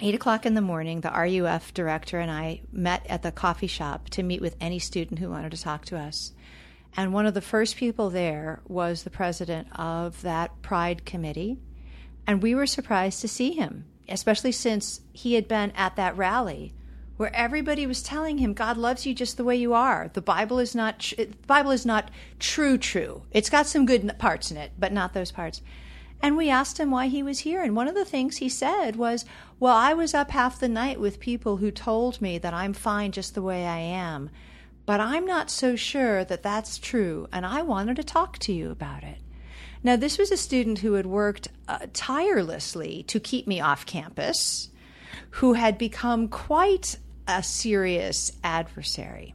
[0.01, 4.11] eight o'clock in the morning, the RUF director and I met at the coffee shop
[4.11, 6.33] to meet with any student who wanted to talk to us.
[6.97, 11.59] And one of the first people there was the president of that Pride committee.
[12.27, 16.73] And we were surprised to see him, especially since he had been at that rally
[17.17, 20.11] where everybody was telling him God loves you just the way you are.
[20.13, 23.23] The Bible is not tr- the Bible is not true true.
[23.31, 25.63] It's got some good parts in it, but not those parts.
[26.23, 28.97] And we asked him why he was here, and one of the things he said
[28.97, 29.25] was,
[29.61, 33.13] "Well, I was up half the night with people who told me that I'm fine
[33.13, 34.31] just the way I am,
[34.87, 38.71] but I'm not so sure that that's true, and I wanted to talk to you
[38.71, 39.19] about it."
[39.83, 44.71] Now, this was a student who had worked uh, tirelessly to keep me off campus,
[45.31, 49.35] who had become quite a serious adversary.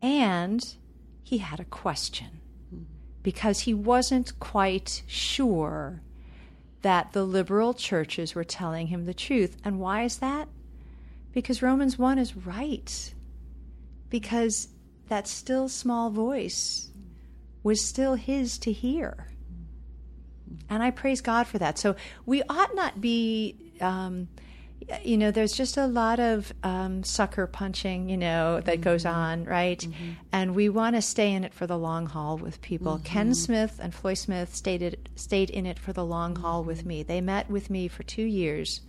[0.00, 0.74] And
[1.22, 2.40] he had a question
[3.22, 6.02] because he wasn't quite sure
[6.82, 9.56] that the liberal churches were telling him the truth.
[9.64, 10.48] And why is that?
[11.32, 13.14] Because Romans 1 is right.
[14.12, 14.68] Because
[15.08, 16.90] that still small voice
[17.62, 19.28] was still his to hear.
[20.68, 21.78] And I praise God for that.
[21.78, 21.96] So
[22.26, 24.28] we ought not be, um,
[25.02, 29.44] you know, there's just a lot of um, sucker punching, you know, that goes on,
[29.44, 29.82] right?
[30.32, 33.00] And we want to stay in it for the long haul with people.
[33.04, 37.02] Ken Smith and Floy Smith stayed, stayed in it for the long haul with me.
[37.02, 38.82] They met with me for two years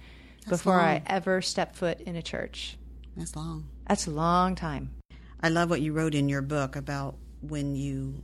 [0.49, 2.77] before I ever stepped foot in a church.
[3.15, 3.69] That's long.
[3.87, 4.91] That's a long time.
[5.43, 8.23] I love what you wrote in your book about when you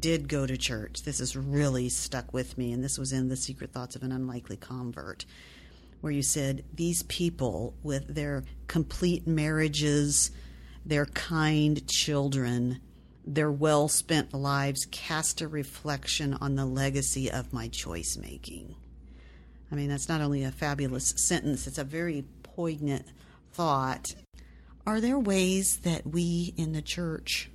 [0.00, 1.02] did go to church.
[1.02, 4.12] This has really stuck with me, and this was in The Secret Thoughts of an
[4.12, 5.26] Unlikely Convert,
[6.00, 10.30] where you said, These people, with their complete marriages,
[10.86, 12.80] their kind children,
[13.26, 18.74] their well spent lives, cast a reflection on the legacy of my choice making.
[19.70, 23.04] I mean, that's not only a fabulous sentence, it's a very poignant
[23.52, 24.14] thought.
[24.88, 27.50] Are there ways that we in the church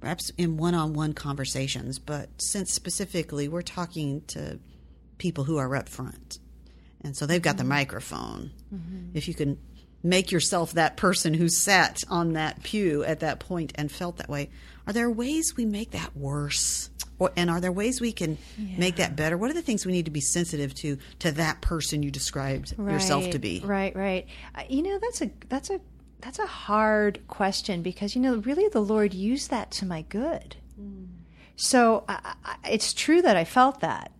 [0.00, 4.56] perhaps in one on one conversations, but since specifically we're talking to
[5.18, 6.38] people who are up front.
[7.02, 8.52] And so they've got the microphone.
[9.14, 9.58] If you can
[10.04, 14.28] make yourself that person who sat on that pew at that point and felt that
[14.28, 14.50] way,
[14.86, 16.88] are there ways we make that worse?
[17.18, 18.38] Or, and are there ways we can
[18.78, 19.36] make that better?
[19.36, 22.78] What are the things we need to be sensitive to to that person you described
[22.78, 23.60] yourself to be?
[23.64, 24.26] Right, right.
[24.54, 25.80] Uh, you know, that's a that's a
[26.20, 30.56] that's a hard question because you know, really, the Lord used that to my good.
[31.56, 34.12] So I, I, it's true that I felt that,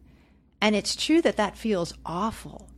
[0.61, 2.71] and it's true that that feels awful.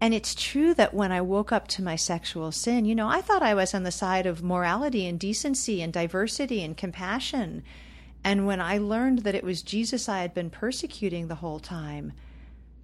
[0.00, 3.22] And it's true that when I woke up to my sexual sin, you know, I
[3.22, 7.62] thought I was on the side of morality and decency and diversity and compassion.
[8.22, 12.12] And when I learned that it was Jesus I had been persecuting the whole time,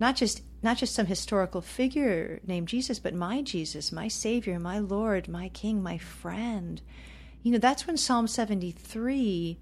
[0.00, 4.78] not just not just some historical figure named Jesus, but my Jesus, my Savior, my
[4.78, 6.82] Lord, my King, my friend.
[7.42, 9.58] You know, that's when Psalm 73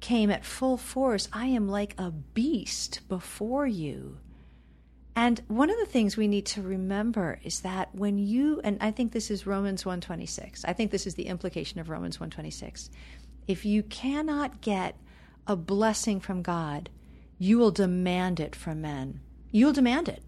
[0.00, 1.28] came at full force.
[1.32, 4.18] I am like a beast before you.
[5.14, 8.92] And one of the things we need to remember is that when you and I
[8.92, 10.64] think this is Romans 126.
[10.64, 12.90] I think this is the implication of Romans 126.
[13.48, 14.96] If you cannot get
[15.46, 16.90] a blessing from God,
[17.38, 19.20] you will demand it from men.
[19.50, 20.22] You'll demand it.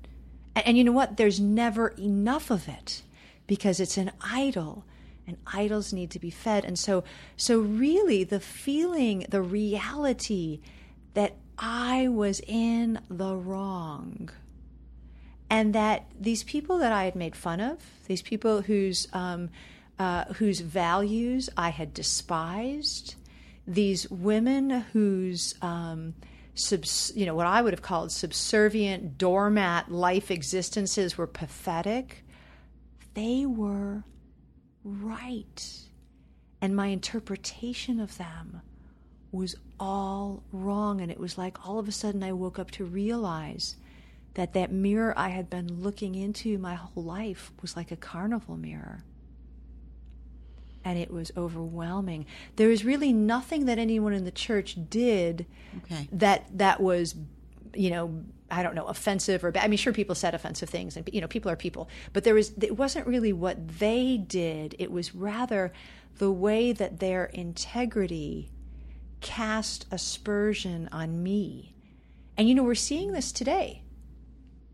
[0.54, 1.16] And, and you know what?
[1.16, 3.02] There's never enough of it
[3.46, 4.84] because it's an idol
[5.26, 6.64] and idols need to be fed.
[6.64, 7.04] And so
[7.36, 10.60] so really the feeling, the reality
[11.14, 14.30] that I was in the wrong
[15.50, 19.50] and that these people that I had made fun of, these people whose um,
[19.98, 23.16] uh, whose values I had despised,
[23.66, 26.14] these women whose um,
[26.54, 32.24] subs, you know what I would have called subservient doormat life existences were pathetic.
[33.14, 34.04] They were
[34.84, 35.78] right,
[36.60, 38.62] and my interpretation of them
[39.32, 41.00] was all wrong.
[41.00, 43.76] And it was like all of a sudden I woke up to realize
[44.34, 48.56] that that mirror I had been looking into my whole life was like a carnival
[48.56, 49.04] mirror.
[50.84, 52.24] And it was overwhelming.
[52.56, 55.46] There was really nothing that anyone in the church did
[55.84, 56.08] Okay.
[56.12, 57.14] that that was,
[57.74, 59.64] you know, I don't know, offensive or bad.
[59.64, 61.88] I mean, sure, people said offensive things, and you know, people are people.
[62.12, 64.74] But there was, it wasn't really what they did.
[64.78, 65.72] It was rather
[66.18, 68.50] the way that their integrity
[69.20, 71.74] cast aspersion on me.
[72.36, 73.82] And you know, we're seeing this today.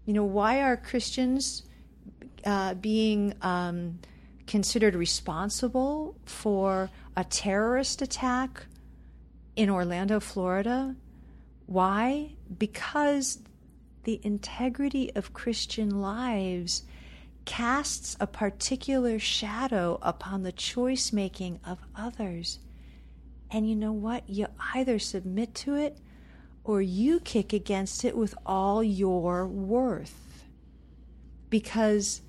[0.04, 1.64] You know, why are Christians
[2.44, 3.98] uh, being um,
[4.46, 8.66] considered responsible for a terrorist attack
[9.56, 10.94] in Orlando, Florida?
[11.66, 12.32] Why?
[12.56, 13.40] Because
[14.04, 16.84] the integrity of Christian lives
[17.44, 22.58] casts a particular shadow upon the choice making of others.
[23.50, 24.28] And you know what?
[24.28, 25.98] You either submit to it
[26.64, 30.44] or you kick against it with all your worth.
[31.48, 32.20] Because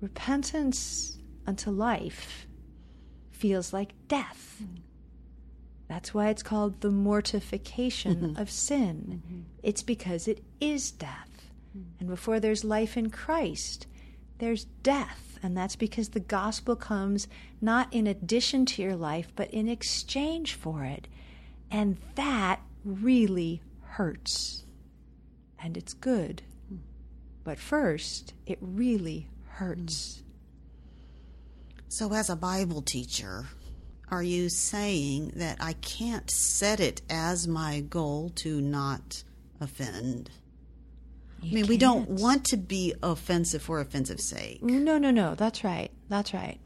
[0.00, 1.15] repentance
[1.46, 2.46] unto life
[3.30, 4.62] feels like death.
[5.88, 8.40] That's why it's called the mortification mm-hmm.
[8.40, 9.22] of sin.
[9.24, 9.40] Mm-hmm.
[9.62, 11.50] It's because it is death.
[11.76, 11.88] Mm-hmm.
[12.00, 13.86] And before there's life in Christ,
[14.38, 15.38] there's death.
[15.42, 17.28] And that's because the gospel comes
[17.60, 21.06] not in addition to your life, but in exchange for it.
[21.70, 24.64] And that really hurts.
[25.62, 26.42] And it's good.
[26.72, 26.78] Mm.
[27.44, 30.16] But first, it really hurts.
[30.16, 30.25] Mm.
[31.88, 33.46] So, as a Bible teacher,
[34.10, 39.22] are you saying that I can't set it as my goal to not
[39.60, 40.30] offend?
[41.42, 42.20] I mean, we don't can't.
[42.20, 44.62] want to be offensive for offensive sake.
[44.62, 45.34] No, no, no.
[45.34, 45.90] That's right.
[46.08, 46.58] That's right.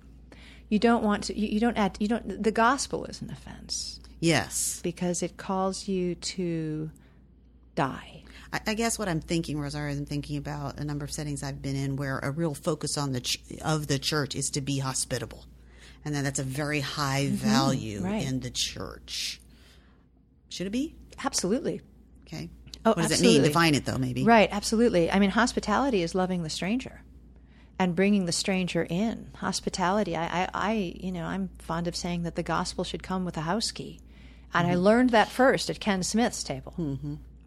[0.69, 1.39] You don't want to.
[1.39, 1.97] You, you don't add.
[2.01, 2.43] You don't.
[2.43, 4.81] The gospel is an offense Yes.
[4.83, 6.91] because it calls you to
[7.75, 8.23] die.
[8.53, 11.63] I, I guess what I'm thinking, Rosaria, I'm thinking about a number of settings I've
[11.63, 14.79] been in where a real focus on the ch- of the church is to be
[14.79, 15.45] hospitable,
[16.05, 18.07] and then that's a very high value Mm-hmm.
[18.07, 18.27] right.
[18.27, 19.41] in the church.
[20.49, 20.95] Should it be?
[21.25, 21.81] Absolutely.
[22.27, 22.49] Okay.
[22.85, 23.43] Oh, what does it mean?
[23.43, 23.49] absolutely.
[23.49, 24.25] Define it, though, maybe.
[24.25, 24.49] Right.
[24.51, 25.11] Absolutely.
[25.11, 27.03] I mean, hospitality is loving the stranger
[27.79, 29.31] and bringing the stranger in.
[29.37, 30.17] Hospitality.
[30.17, 33.37] I, I, I you know, I'm fond of saying that the gospel should come with
[33.37, 34.01] a house key,
[34.55, 34.73] and Mm-hmm.
[34.73, 36.75] I learned that first at Ken Smith's table.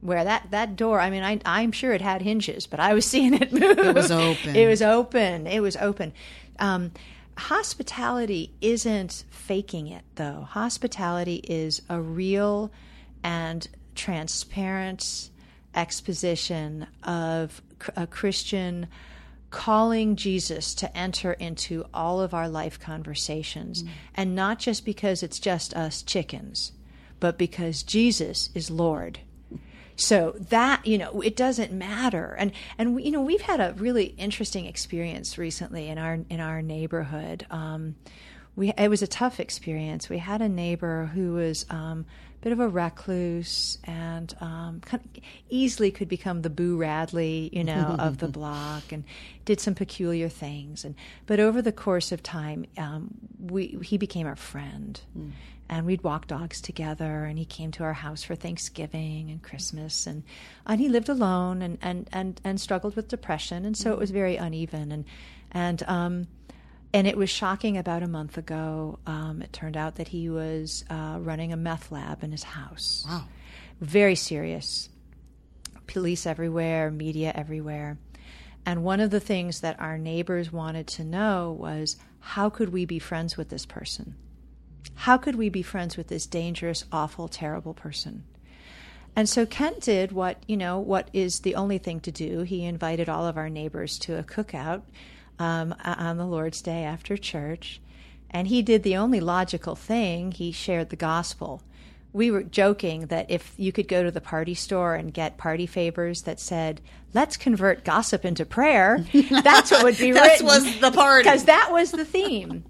[0.04, 3.06] Where that, that door, I mean, I, I'm sure it had hinges, but I was
[3.14, 3.80] seeing it move.
[3.80, 4.56] It was open.
[4.56, 5.48] It was open.
[5.48, 6.14] It was open.
[6.60, 6.92] Um,
[7.38, 10.48] hospitality isn't faking it, though.
[10.50, 12.72] Hospitality is a real
[13.24, 15.30] and transparent
[15.76, 17.62] exposition of
[17.96, 18.88] a Christian
[19.50, 23.84] calling Jesus to enter into all of our life conversations.
[24.16, 26.72] And not just because it's just us chickens,
[27.20, 29.20] but because Jesus is Lord.
[29.96, 33.74] So that you know, it doesn't matter, and and we, you know, we've had a
[33.78, 37.46] really interesting experience recently in our in our neighborhood.
[37.52, 37.96] Um,
[38.56, 40.10] we it was a tough experience.
[40.10, 42.06] We had a neighbor who was um,
[42.44, 47.64] bit of a recluse and um, kind of easily could become the Boo Radley, you
[47.64, 49.06] know, of the block, and
[49.46, 50.84] did some peculiar things.
[50.84, 55.00] And but over the course of time, um, we he became our friend.
[55.18, 55.32] Mm.
[55.70, 60.06] And we'd walk dogs together, and he came to our house for Thanksgiving and Christmas,
[60.06, 60.24] and
[60.68, 63.94] and he lived alone and and and, and struggled with depression, and so mm.
[63.94, 65.06] it was very uneven, and
[65.52, 66.28] and um,
[66.94, 69.00] and it was shocking about a month ago.
[69.08, 73.04] Um, it turned out that he was uh, running a meth lab in his house.
[73.08, 73.24] Wow.
[73.82, 74.90] Very serious.
[75.88, 77.98] Police everywhere, media everywhere.
[78.66, 82.86] And one of the things that our neighbors wanted to know was how could we
[82.86, 84.16] be friends with this person?
[84.96, 88.24] How could we be friends with this dangerous, awful, terrible person?
[89.16, 92.42] And so Kent did what, you know, what is the only thing to do.
[92.42, 94.84] He invited all of our neighbors to a cookout
[95.40, 97.82] um, on the Lord's Day after church.
[98.30, 101.62] And he did the only logical thing he shared the gospel.
[102.12, 105.66] We were joking that if you could go to the party store and get party
[105.66, 106.82] favors that said,
[107.14, 109.06] let's convert gossip into prayer,
[109.44, 110.46] that's what would be that written.
[110.46, 111.24] was the party.
[111.24, 112.64] Because that was the theme.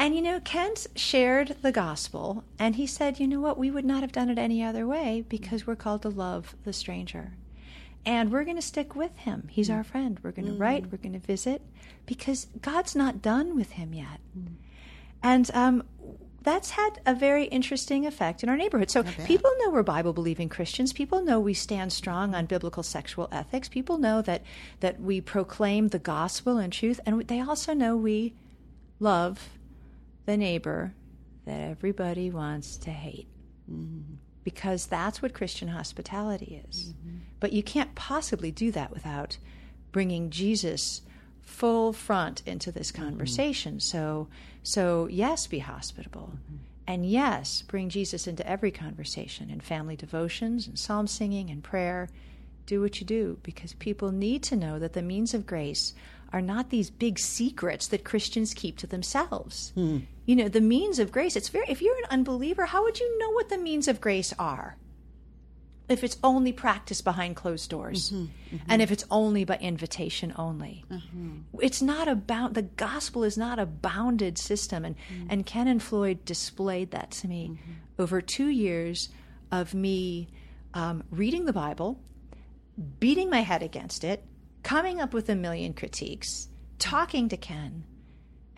[0.00, 3.84] And you know, Kent shared the gospel and he said, you know what, we would
[3.84, 7.32] not have done it any other way because we're called to love the stranger
[8.08, 9.48] and we're going to stick with him.
[9.50, 10.18] He's our friend.
[10.22, 10.60] We're going to mm.
[10.60, 11.60] write, we're going to visit,
[12.06, 14.20] because God's not done with him yet.
[14.36, 14.54] Mm.
[15.22, 15.82] And um,
[16.40, 18.90] that's had a very interesting effect in our neighborhood.
[18.90, 20.94] So people know we're Bible believing Christians.
[20.94, 23.68] People know we stand strong on biblical sexual ethics.
[23.68, 24.42] People know that
[24.80, 28.32] that we proclaim the gospel and truth, and they also know we
[29.00, 29.50] love
[30.24, 30.94] the neighbor
[31.44, 33.28] that everybody wants to hate.
[33.70, 34.14] Mm-hmm
[34.48, 36.94] because that's what Christian hospitality is.
[36.94, 37.16] Mm-hmm.
[37.38, 39.36] But you can't possibly do that without
[39.92, 41.02] bringing Jesus
[41.42, 43.04] full front into this mm-hmm.
[43.04, 43.72] conversation.
[43.74, 43.80] Mm-hmm.
[43.80, 44.28] So,
[44.62, 46.32] so yes, be hospitable.
[46.32, 46.56] Mm-hmm.
[46.86, 52.08] And yes, bring Jesus into every conversation in family devotions and psalm singing and prayer.
[52.64, 55.92] Do what you do because people need to know that the means of grace
[56.32, 59.72] are not these big secrets that Christians keep to themselves.
[59.76, 60.06] Mm.
[60.26, 63.18] You know, the means of grace, it's very if you're an unbeliever, how would you
[63.18, 64.76] know what the means of grace are?
[65.88, 68.70] If it's only practiced behind closed doors mm-hmm, mm-hmm.
[68.70, 70.84] and if it's only by invitation only.
[70.90, 71.38] Mm-hmm.
[71.62, 75.26] It's not about the gospel is not a bounded system and mm.
[75.30, 78.02] and Ken and Floy displayed that to me mm-hmm.
[78.02, 79.08] over 2 years
[79.50, 80.28] of me
[80.74, 81.98] um, reading the Bible,
[83.00, 84.22] beating my head against it,
[84.62, 86.48] coming up with a million critiques,
[86.78, 87.84] talking to Ken,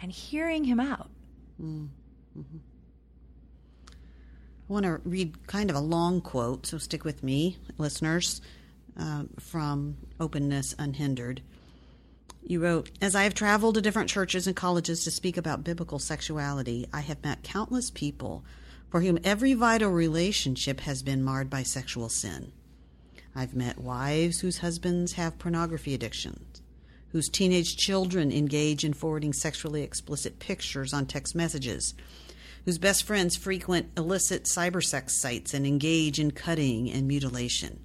[0.00, 1.10] and hearing him out.
[1.60, 2.58] Mm-hmm.
[4.68, 8.40] I want to read kind of a long quote, so stick with me, listeners,
[8.98, 11.42] uh, from Openness Unhindered.
[12.42, 15.98] You wrote, As I have traveled to different churches and colleges to speak about biblical
[15.98, 18.44] sexuality, I have met countless people
[18.90, 22.52] for whom every vital relationship has been marred by sexual sin.
[23.34, 26.62] I've met wives whose husbands have pornography addictions,
[27.12, 31.94] whose teenage children engage in forwarding sexually explicit pictures on text messages,
[32.64, 37.80] whose best friends frequent illicit cybersex sites and engage in cutting and mutilation.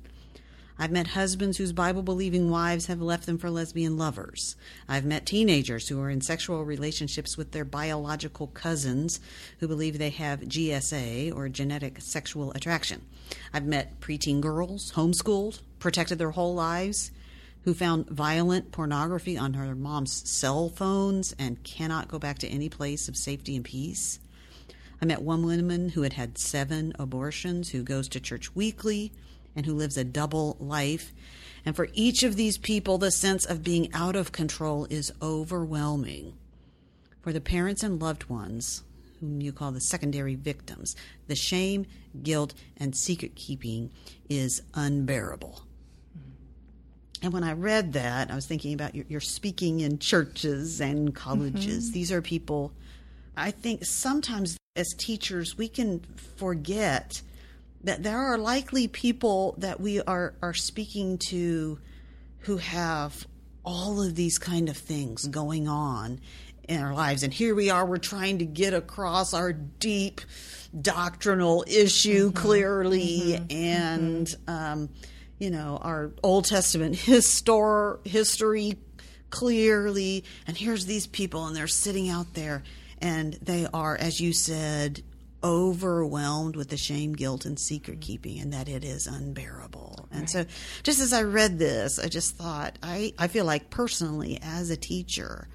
[0.78, 4.58] I've met husbands whose Bible believing wives have left them for lesbian lovers.
[4.90, 9.22] I've met teenagers who are in sexual relationships with their biological cousins
[9.60, 13.04] who believe they have GSA or genetic sexual attraction.
[13.54, 17.12] I've met preteen girls, homeschooled, protected their whole lives,
[17.64, 22.70] who found violent pornography on her mom's cell phones and cannot go back to any
[22.70, 24.20] place of safety and peace.
[25.02, 29.12] I met one woman who had had seven abortions, who goes to church weekly,
[29.56, 31.12] and who lives a double life.
[31.66, 36.34] And for each of these people, the sense of being out of control is overwhelming.
[37.22, 38.84] For the parents and loved ones,
[39.20, 40.96] whom you call the secondary victims,
[41.28, 41.86] the shame,
[42.24, 43.92] guilt, and secret keeping
[44.30, 45.62] is unbearable.
[47.22, 51.16] And when I read that, I was thinking about your, your speaking in churches and
[51.16, 51.86] colleges.
[51.86, 51.94] Mm-hmm.
[51.94, 52.72] These are people,
[53.36, 56.02] I think sometimes as teachers, we can
[56.38, 57.22] forget
[57.84, 61.80] that there are likely people that we are, are speaking to
[62.40, 63.26] who have
[63.64, 66.20] all of these kind of things going on
[66.68, 67.24] in our lives.
[67.24, 70.22] And here we are, we're trying to get across our deep
[70.80, 72.38] doctrinal issue mm-hmm.
[72.38, 73.52] clearly mm-hmm.
[73.52, 74.50] and, mm-hmm.
[74.50, 74.90] Um,
[75.38, 78.78] you know, our Old Testament histor- history
[79.30, 80.24] clearly.
[80.48, 82.64] And here's these people, and they're sitting out there,
[83.02, 85.04] and they are, as you said,
[85.44, 90.08] overwhelmed with the shame, guilt, and secret keeping, and that it is unbearable.
[90.12, 90.30] And right.
[90.30, 90.46] so,
[90.84, 94.78] just as I read this, I just thought, I, I feel like personally, as a
[94.78, 95.48] teacher,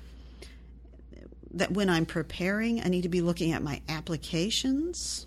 [1.52, 5.26] that when I'm preparing, I need to be looking at my applications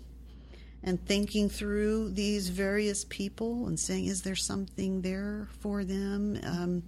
[0.82, 6.38] and thinking through these various people and saying, is there something there for them?
[6.44, 6.82] Um,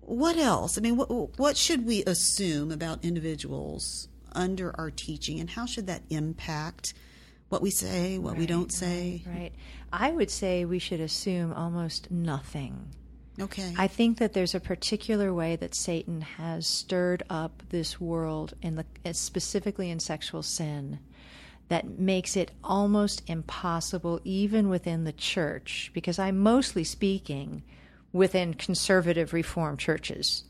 [0.00, 0.78] what else?
[0.78, 5.86] I mean, what, what should we assume about individuals under our teaching, and how should
[5.86, 6.94] that impact
[7.48, 9.22] what we say, what right, we don't say?
[9.26, 9.52] Right, right.
[9.92, 12.88] I would say we should assume almost nothing.
[13.40, 13.74] Okay.
[13.76, 18.76] I think that there's a particular way that Satan has stirred up this world, in
[18.76, 20.98] the eh, specifically in sexual sin,
[21.68, 25.90] that makes it almost impossible, even within the church.
[25.94, 27.62] Because I'm mostly speaking
[28.12, 30.44] within conservative reform churches.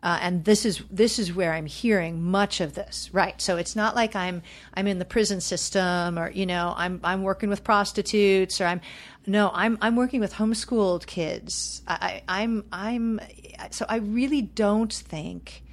[0.00, 3.40] Uh, and this is this is where I'm hearing much of this, right?
[3.40, 4.42] So it's not like I'm
[4.74, 8.80] I'm in the prison system, or you know, I'm I'm working with prostitutes, or I'm
[9.26, 11.82] no, I'm I'm working with homeschooled kids.
[11.88, 13.20] I, I, I'm I'm
[13.70, 15.64] so I really don't think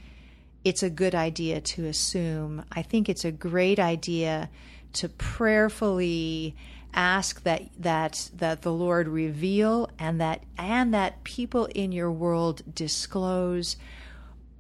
[0.64, 2.66] it's a good idea to assume.
[2.72, 4.50] I think it's a great idea
[4.94, 6.56] to prayerfully
[6.96, 12.64] ask that that that the Lord reveal and that and that people in your world
[12.74, 13.78] disclose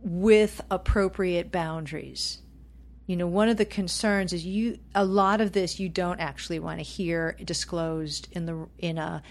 [0.05, 2.39] with appropriate boundaries.
[3.07, 6.59] You know, one of the concerns is you a lot of this you don't actually
[6.59, 9.23] want to hear disclosed in the in a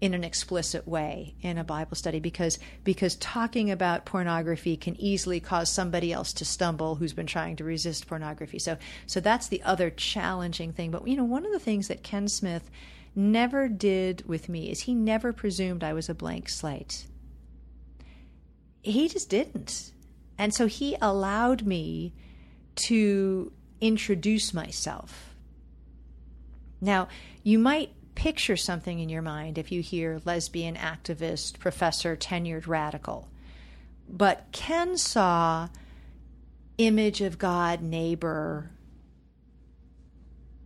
[0.00, 5.38] in an explicit way in a Bible study because because talking about pornography can easily
[5.38, 8.58] cause somebody else to stumble who's been trying to resist pornography.
[8.58, 10.90] So so that's the other challenging thing.
[10.90, 12.70] But you know, one of the things that Ken Smith
[13.14, 17.06] never did with me is he never presumed I was a blank slate.
[18.82, 19.92] He just didn't.
[20.42, 22.14] And so he allowed me
[22.88, 25.36] to introduce myself.
[26.80, 27.06] Now,
[27.44, 33.28] you might picture something in your mind if you hear lesbian activist, professor, tenured radical.
[34.08, 35.68] But Ken saw
[36.76, 38.72] image of God, neighbor,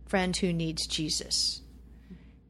[0.07, 1.61] friend who needs Jesus.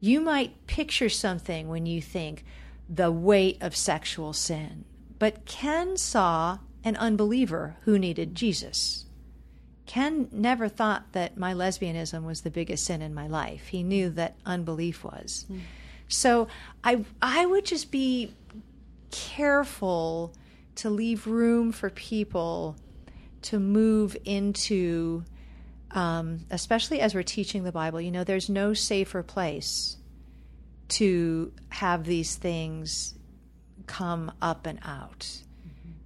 [0.00, 2.46] You might picture something when you think
[2.88, 4.86] the weight of sexual sin.
[5.18, 9.04] But Ken saw an unbeliever who needed Jesus.
[9.86, 13.68] Ken never thought that my lesbianism was the biggest sin in my life.
[13.68, 15.46] He knew that unbelief was.
[15.50, 15.60] Mm.
[16.08, 16.48] So
[16.82, 18.34] I I would just be
[19.10, 20.34] careful
[20.76, 22.76] to leave room for people
[23.42, 25.24] to move into
[25.92, 29.96] um, especially as we're teaching the Bible, you know, there's no safer place
[30.88, 33.14] to have these things
[33.86, 35.42] come up and out.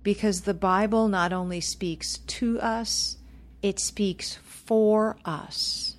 [0.03, 3.19] Because the Bible not only speaks to us,
[3.63, 5.97] it speaks for us.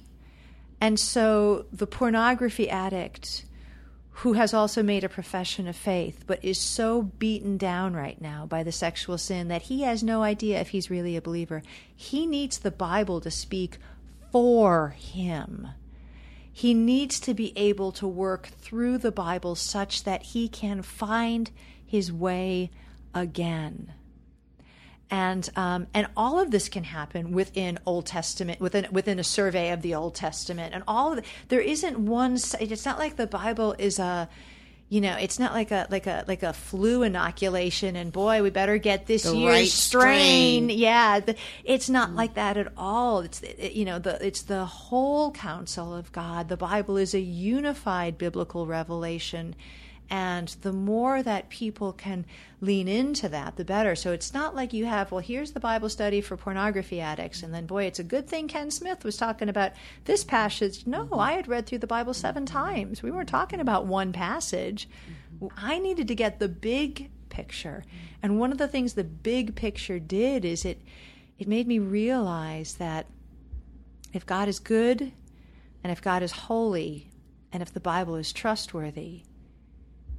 [0.81, 3.45] And so the pornography addict
[4.17, 8.45] who has also made a profession of faith but is so beaten down right now
[8.45, 11.63] by the sexual sin that he has no idea if he's really a believer,
[11.95, 13.77] he needs the Bible to speak
[14.31, 15.69] for him.
[16.51, 21.49] He needs to be able to work through the Bible such that he can find
[21.85, 22.69] his way
[23.13, 23.93] again
[25.13, 29.69] and um, and all of this can happen within Old Testament within within a survey
[29.69, 31.25] of the Old Testament and all of it.
[31.49, 32.33] There isn't one.
[32.59, 34.27] It's not like the Bible is a
[34.89, 38.49] you know, it's not like a like a like a flu inoculation and boy, we
[38.49, 40.63] better get this the year's right strain.
[40.65, 40.79] strain.
[40.79, 42.15] Yeah, the, it's not mm.
[42.15, 43.19] like that at all.
[43.19, 46.49] It's it, you know, the it's the whole counsel of God.
[46.49, 49.55] The Bible is a unified biblical revelation
[50.13, 52.23] and the more that people can
[52.61, 53.95] lean into that, the better.
[53.95, 57.51] So it's not like you have, well, here's the Bible study for pornography addicts, and
[57.51, 59.71] then, boy, it's a good thing Ken Smith was talking about
[60.05, 60.85] this passage.
[60.85, 61.15] No, mm-hmm.
[61.15, 63.01] I had read through the Bible seven times.
[63.01, 64.87] We weren't talking about one passage.
[65.41, 65.47] Mm-hmm.
[65.57, 67.83] I needed to get the big picture.
[68.21, 70.79] And one of the things the big picture did is it
[71.39, 73.07] it made me realize that
[74.13, 75.11] if God is good
[75.83, 77.09] and if God is holy
[77.51, 79.23] and if the Bible is trustworthy,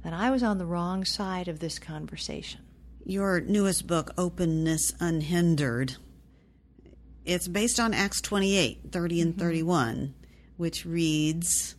[0.05, 2.61] that I was on the wrong side of this conversation.
[3.05, 5.95] Your newest book, Openness Unhindered,
[7.25, 9.41] it's based on Acts 28 30 and mm-hmm.
[9.41, 10.13] 31,
[10.57, 11.73] which reads,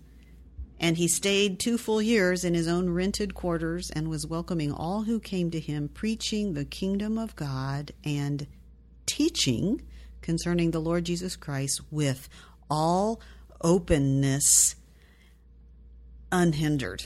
[0.81, 5.03] And he stayed two full years in his own rented quarters and was welcoming all
[5.03, 8.49] who came to him, preaching the kingdom of God and
[9.07, 9.83] teaching
[10.21, 12.29] concerning the Lord Jesus Christ with
[12.69, 13.21] all
[13.63, 14.75] openness
[16.33, 17.05] unhindered.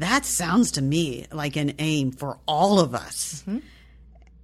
[0.00, 3.58] That sounds to me like an aim for all of us mm-hmm.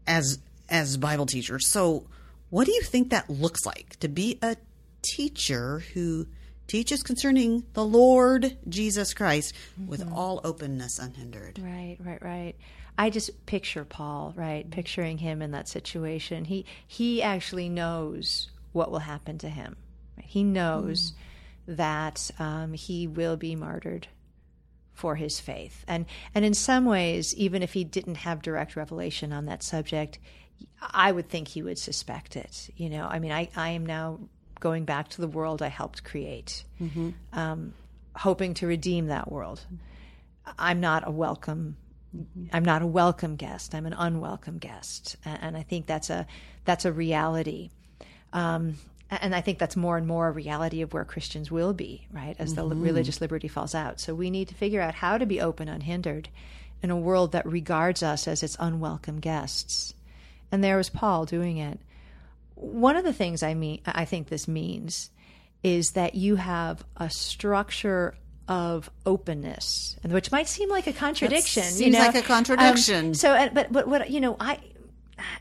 [0.07, 0.39] as
[0.69, 1.71] as Bible teachers.
[1.71, 2.07] So,
[2.51, 4.57] what do you think that looks like to be a
[5.03, 6.27] teacher who
[6.67, 9.55] teaches concerning the Lord Jesus Christ
[9.87, 10.13] with Mm-hmm.
[10.13, 11.59] all openness unhindered.
[11.59, 12.55] Right, right, right.
[12.99, 14.69] I just picture Paul, right?
[14.71, 16.45] Picturing him in that situation.
[16.45, 19.77] He he actually knows what will happen to him.
[20.21, 21.13] He knows
[21.67, 24.09] that um, he will be martyred
[24.97, 29.33] for his faith, and and in some ways, even if he didn't have direct revelation
[29.33, 30.19] on that subject,
[30.81, 32.71] I would think he would suspect it.
[32.77, 34.19] You know, I mean, I I am now
[34.59, 36.65] going back to the world I helped create,
[37.33, 37.75] um,
[38.17, 39.61] hoping to redeem that world.
[40.59, 41.77] I'm not a welcome
[42.53, 43.75] I'm not a welcome guest.
[43.75, 46.27] I'm an unwelcome guest, A- and I think that's a
[46.65, 47.71] that's a reality.
[48.33, 48.77] Um,
[49.11, 52.35] and I think that's more and more a reality of where Christians will be, right,
[52.39, 54.01] as the li- religious liberty falls out.
[54.01, 56.29] So we need to figure out how to be open, unhindered,
[56.83, 59.95] in a world that regards us as its unwelcome guests.
[60.51, 61.79] And there was Paul doing it.
[62.55, 65.11] One of the things I mean, I think this means,
[65.63, 68.15] is that you have a structure
[68.49, 71.65] of openness, and which might seem like a contradiction.
[71.65, 72.01] you seems know?
[72.01, 73.07] like a contradiction.
[73.07, 74.61] Um, so, uh, but but what you know, I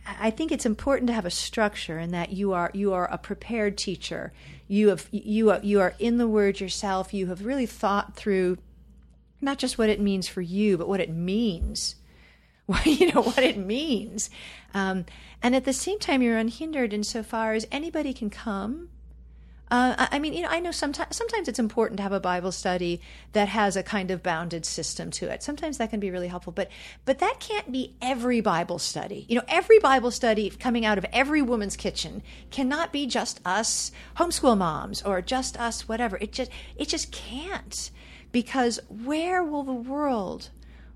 [0.07, 3.17] I think it's important to have a structure in that you are you are a
[3.17, 4.32] prepared teacher.
[4.67, 7.13] You have you are you are in the word yourself.
[7.13, 8.57] You have really thought through
[9.41, 11.95] not just what it means for you, but what it means.
[12.86, 14.30] you know what it means,
[14.73, 15.05] um,
[15.43, 18.89] and at the same time, you're unhindered insofar as anybody can come.
[19.72, 22.51] Uh, I mean, you know, I know sometimes sometimes it's important to have a Bible
[22.51, 23.01] study
[23.34, 25.41] that has a kind of bounded system to it.
[25.41, 26.70] Sometimes that can be really helpful, but
[27.03, 29.26] but that can't be every Bible study.
[29.28, 33.91] You know, every Bible study coming out of every woman's kitchen cannot be just us
[34.18, 36.18] homeschool moms or just us whatever.
[36.18, 37.89] It just it just can't
[38.32, 40.49] because where will the world,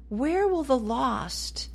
[0.09, 1.69] where will the lost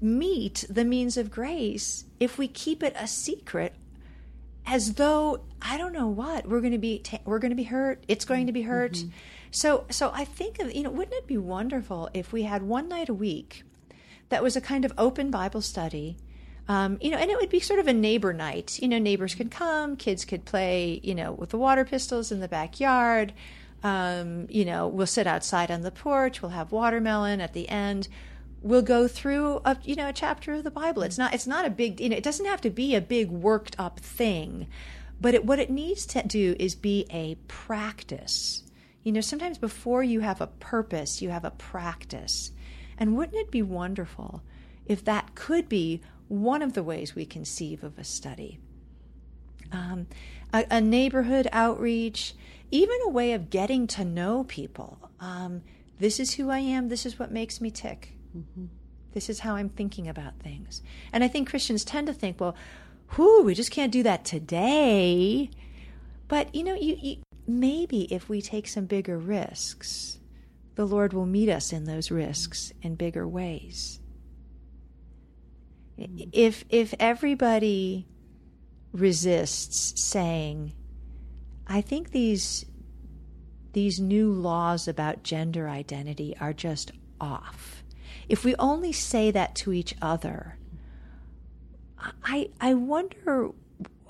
[0.00, 3.74] meet the means of grace if we keep it a secret
[4.66, 6.46] as though I don't know what.
[6.48, 8.04] We're going to be ta- we're going to be hurt.
[8.08, 8.96] It's going to be hurt.
[9.50, 12.88] So so I think of you know wouldn't it be wonderful if we had one
[12.88, 13.62] night a week
[14.28, 16.18] that was a kind of open Bible study?
[16.68, 18.78] Um, you know and it would be sort of a neighbor night.
[18.82, 22.40] You know neighbors could come kids could play you know with the water pistols in
[22.40, 23.32] the backyard.
[23.82, 26.42] Um, you know we'll sit outside on the porch.
[26.42, 28.08] We'll have watermelon at the end.
[28.62, 31.02] We'll go through a you know a chapter of the Bible.
[31.02, 33.30] It's not it's not a big you know it doesn't have to be a big
[33.30, 34.66] worked up thing,
[35.20, 38.64] but it, what it needs to do is be a practice.
[39.02, 42.52] You know, sometimes before you have a purpose, you have a practice.
[42.98, 44.42] And wouldn't it be wonderful
[44.86, 48.58] if that could be one of the ways we conceive of a study?
[49.72, 50.06] Um,
[50.52, 52.34] a, a neighborhood outreach,
[52.70, 55.10] even a way of getting to know people.
[55.20, 55.62] Um,
[55.98, 56.88] this is who I am.
[56.88, 58.12] This is what makes me tick.
[59.12, 60.82] This is how I'm thinking about things.
[61.12, 62.54] And I think Christians tend to think, well,
[63.16, 65.50] whoo, we just can't do that today.
[66.28, 70.18] But you know, you, you maybe if we take some bigger risks,
[70.74, 74.00] the Lord will meet us in those risks in bigger ways.
[75.96, 76.18] Hmm.
[76.32, 78.06] If if everybody
[78.92, 80.72] resists saying,
[81.66, 82.66] I think these
[83.72, 87.84] these new laws about gender identity are just off.
[88.28, 90.58] If we only say that to each other,
[92.24, 93.50] I I wonder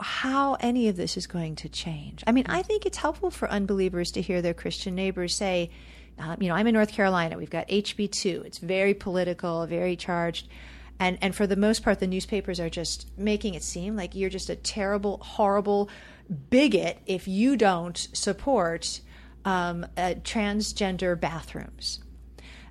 [0.00, 2.22] how any of this is going to change.
[2.26, 5.70] I mean, I think it's helpful for unbelievers to hear their Christian neighbors say,
[6.18, 7.36] um, you know, I'm in North Carolina.
[7.36, 8.44] We've got HB2.
[8.44, 10.48] It's very political, very charged.
[10.98, 14.30] And, and for the most part, the newspapers are just making it seem like you're
[14.30, 15.90] just a terrible, horrible
[16.50, 19.00] bigot if you don't support
[19.44, 22.00] um, uh, transgender bathrooms.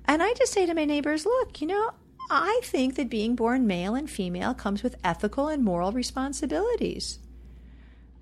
[0.06, 1.92] And I just say to my neighbors, look, you know,
[2.28, 7.18] I think that being born male and female comes with ethical and moral responsibilities.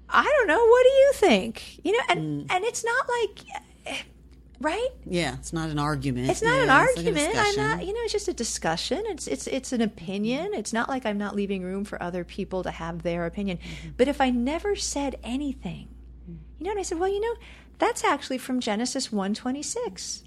[0.09, 0.64] I don't know.
[0.66, 1.84] What do you think?
[1.84, 2.55] You know, and mm.
[2.55, 4.05] and it's not like,
[4.61, 4.88] right?
[5.07, 6.30] Yeah, it's not an argument.
[6.30, 7.36] It's not Yeah, an it's like argument.
[7.36, 7.86] I'm not.
[7.86, 9.02] You know, it's just a discussion.
[9.07, 10.52] It's it's it's an opinion.
[10.55, 13.59] It's not like I'm not leaving room for other people to have their opinion.
[13.59, 13.90] Mm-hmm.
[13.96, 15.88] But if I never said anything,
[16.30, 16.36] mm.
[16.59, 17.34] you know, and I said, well, you know,
[17.78, 20.22] that's actually from Genesis one twenty six.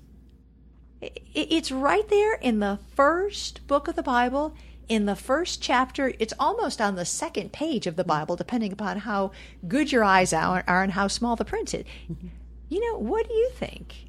[1.01, 4.55] It's right there in the first book of the Bible,
[4.89, 6.13] in the first chapter.
[6.19, 9.31] It's almost on the second page of the Bible, depending upon how
[9.67, 11.85] good your eyes are, and how small the print is.
[12.69, 14.05] You know, what do you think?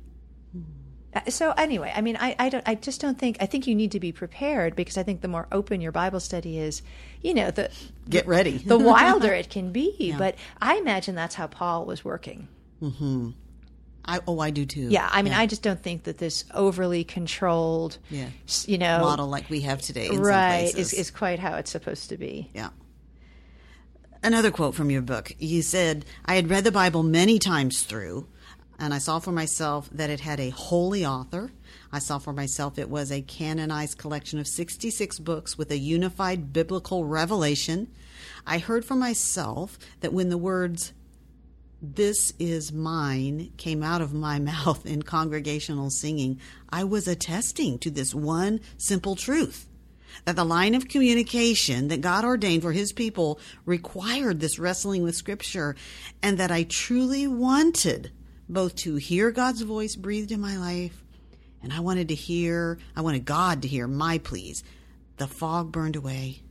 [1.14, 3.36] Uh, So anyway, I mean, I, I don't, I just don't think.
[3.40, 6.20] I think you need to be prepared because I think the more open your Bible
[6.20, 6.82] study is,
[7.22, 7.70] you know, the
[8.08, 8.58] Get ready.
[8.58, 10.14] the wilder it can be.
[10.16, 12.48] But I imagine that's how Paul was working.
[14.08, 14.88] I, oh, I do too.
[14.88, 18.30] Yeah, I mean, I just don't think that this overly controlled, Yeah.
[18.64, 20.08] you know, model like we have today.
[20.08, 22.50] In right, is, is quite how it's supposed to be.
[22.54, 22.70] Yeah.
[24.22, 25.32] Another quote from your book.
[25.38, 28.26] You said, I had read the Bible many times through,
[28.78, 31.52] and I saw for myself that it had a holy author.
[31.92, 36.52] I saw for myself it was a canonized collection of 66 books with a unified
[36.52, 37.88] biblical revelation.
[38.46, 40.92] I heard for myself that when the words,
[41.80, 47.90] This is mine, came out of my mouth in congregational singing, I was attesting to
[47.90, 49.68] this one simple truth
[50.24, 55.14] that the line of communication that God ordained for his people required this wrestling with
[55.14, 55.76] scripture
[56.22, 58.10] and that I truly wanted
[58.48, 61.04] both to hear God's voice breathed in my life
[61.62, 64.62] and I wanted to hear, I wanted God to hear my pleas.
[65.16, 66.42] The fog burned away.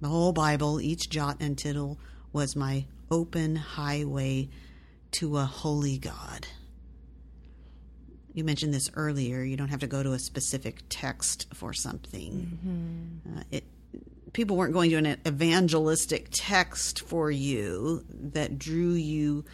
[0.00, 1.98] The whole Bible, each jot and tittle,
[2.32, 4.48] was my open highway
[5.12, 6.48] to a holy God
[8.34, 9.42] you mentioned this earlier.
[9.42, 12.58] You don't have to go to a specific text for something.
[12.64, 13.38] Mm-hmm.
[13.38, 13.64] Uh, it,
[14.32, 19.44] people weren't going to an evangelistic text for you that drew you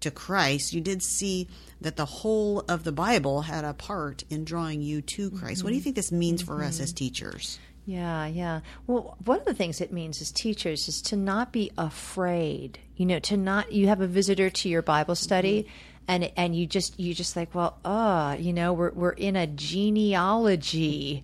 [0.00, 0.72] to Christ.
[0.72, 1.48] You did see
[1.80, 5.58] that the whole of the Bible had a part in drawing you to Christ.
[5.58, 5.64] Mm-hmm.
[5.64, 6.58] What do you think this means mm-hmm.
[6.58, 6.96] for us as mm-hmm.
[6.96, 7.58] teachers?
[7.88, 8.60] Yeah, yeah.
[8.86, 12.78] Well, one of the things it means as teachers is to not be afraid.
[12.96, 16.56] You know, to not you have a visitor to your Bible study mm-hmm and and
[16.56, 21.22] you just you just like well uh you know we're we're in a genealogy.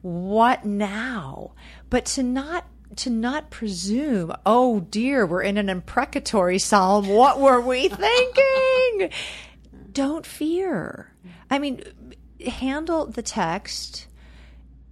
[0.00, 1.52] What now?
[1.90, 2.64] But to not
[2.96, 7.08] to not presume oh dear we're in an imprecatory psalm.
[7.08, 9.10] What were we thinking?
[9.92, 11.12] Don't fear.
[11.50, 11.82] I mean
[12.46, 14.06] handle the text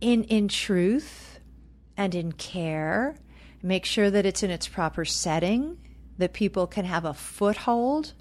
[0.01, 1.40] in in truth
[1.96, 3.16] and in care
[3.62, 5.76] make sure that it's in its proper setting
[6.18, 8.12] that people can have a foothold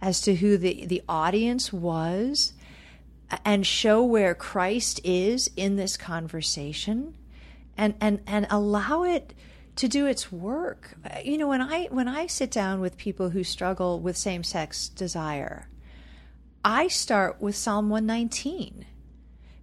[0.00, 2.52] as to who the, the audience was
[3.44, 7.16] and show where Christ is in this conversation
[7.76, 9.34] and, and, and allow it
[9.76, 10.96] to do its work.
[11.24, 15.68] You know, when I when I sit down with people who struggle with same-sex desire,
[16.64, 18.86] I start with Psalm 119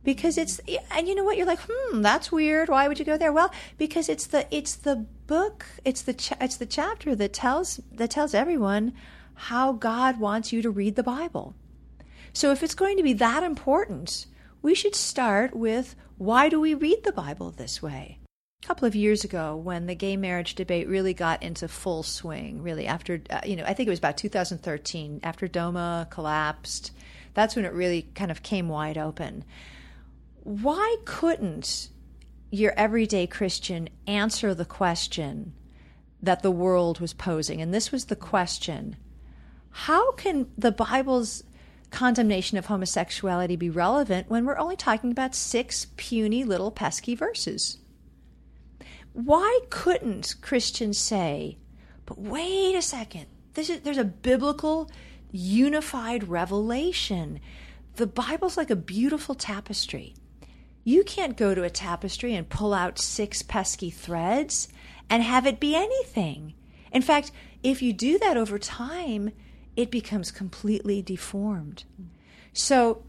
[0.03, 0.59] because it's
[0.91, 3.51] and you know what you're like hmm that's weird why would you go there well
[3.77, 4.95] because it's the it's the
[5.27, 8.93] book it's the cha- it's the chapter that tells that tells everyone
[9.35, 11.55] how God wants you to read the Bible.
[12.33, 14.25] So if it's going to be that important,
[14.61, 18.19] we should start with why do we read the Bible this way?
[18.63, 22.63] A couple of years ago, when the gay marriage debate really got into full swing,
[22.63, 26.91] really after, uh, you know, I think it was about 2013, after DOMA collapsed,
[27.33, 29.43] that's when it really kind of came wide open.
[30.43, 31.89] Why couldn't
[32.51, 35.53] your everyday Christian answer the question
[36.21, 37.61] that the world was posing?
[37.61, 38.97] And this was the question
[39.75, 41.43] how can the Bible's
[41.89, 47.79] condemnation of homosexuality be relevant when we're only talking about six puny little pesky verses?
[49.13, 51.57] Why couldn't Christians say,
[52.05, 54.91] but wait a second, is, there's a biblical
[55.31, 57.39] unified revelation.
[57.95, 60.13] The Bible's like a beautiful tapestry.
[60.83, 64.67] You can't go to a tapestry and pull out six pesky threads
[65.09, 66.53] and have it be anything.
[66.91, 67.31] In fact,
[67.63, 69.31] if you do that over time,
[69.75, 71.85] it becomes completely deformed.
[72.53, 73.03] So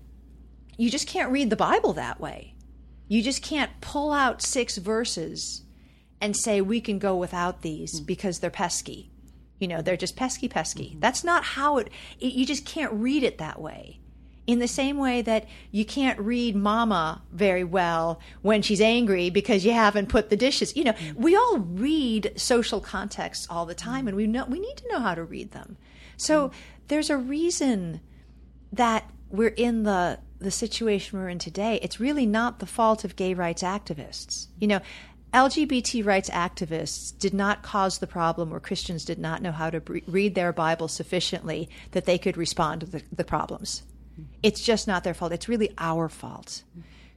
[0.76, 2.54] you just can't read the Bible that way.
[3.08, 5.62] You just can't pull out six verses
[6.20, 8.06] and say we can go without these mm.
[8.06, 9.10] because they're pesky.
[9.58, 10.90] You know, they're just pesky, pesky.
[10.90, 11.00] Mm-hmm.
[11.00, 14.00] That's not how it, it, you just can't read it that way.
[14.46, 19.64] In the same way that you can't read mama very well when she's angry because
[19.64, 20.76] you haven't put the dishes.
[20.76, 24.76] You know, we all read social contexts all the time and we know we need
[24.76, 25.78] to know how to read them.
[26.18, 26.50] So
[26.88, 28.00] there's a reason
[28.72, 31.78] that we're in the the situation we're in today.
[31.82, 34.48] It's really not the fault of gay rights activists.
[34.60, 34.80] You know,
[35.32, 39.80] LGBT rights activists did not cause the problem where Christians did not know how to
[40.06, 43.82] read their Bible sufficiently that they could respond to the, the problems.
[44.42, 45.32] It's just not their fault.
[45.32, 46.62] It's really our fault.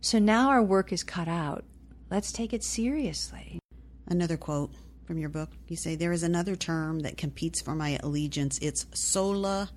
[0.01, 1.63] So now our work is cut out.
[2.09, 3.59] Let's take it seriously.
[4.07, 4.71] Another quote
[5.05, 5.49] from your book.
[5.67, 8.59] You say, There is another term that competes for my allegiance.
[8.59, 9.69] It's sola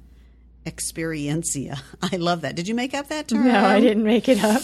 [0.65, 1.81] experientia.
[2.03, 2.57] I love that.
[2.57, 3.45] Did you make up that term?
[3.45, 4.63] No, I didn't make it up.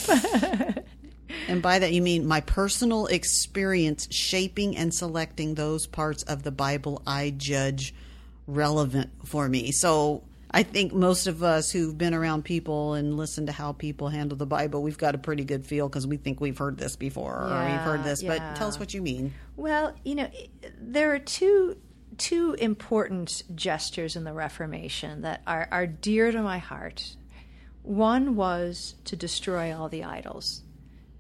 [1.48, 6.52] and by that, you mean my personal experience shaping and selecting those parts of the
[6.52, 7.94] Bible I judge
[8.46, 9.72] relevant for me.
[9.72, 10.22] So,
[10.57, 14.38] I think most of us who've been around people and listened to how people handle
[14.38, 17.46] the Bible, we've got a pretty good feel because we think we've heard this before
[17.46, 18.22] yeah, or we've heard this.
[18.22, 18.38] Yeah.
[18.38, 19.34] But tell us what you mean.
[19.57, 20.30] Well, you know,
[20.80, 21.76] there are two
[22.16, 27.16] two important gestures in the Reformation that are, are dear to my heart.
[27.82, 30.62] One was to destroy all the idols,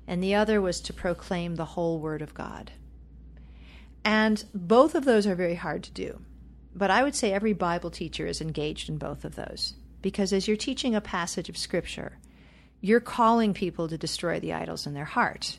[0.06, 2.72] and the other was to proclaim the whole Word of God.
[4.02, 6.22] And both of those are very hard to do.
[6.76, 9.74] But I would say every Bible teacher is engaged in both of those.
[10.02, 12.18] Because as you're teaching a passage of Scripture,
[12.82, 15.58] you're calling people to destroy the idols in their heart.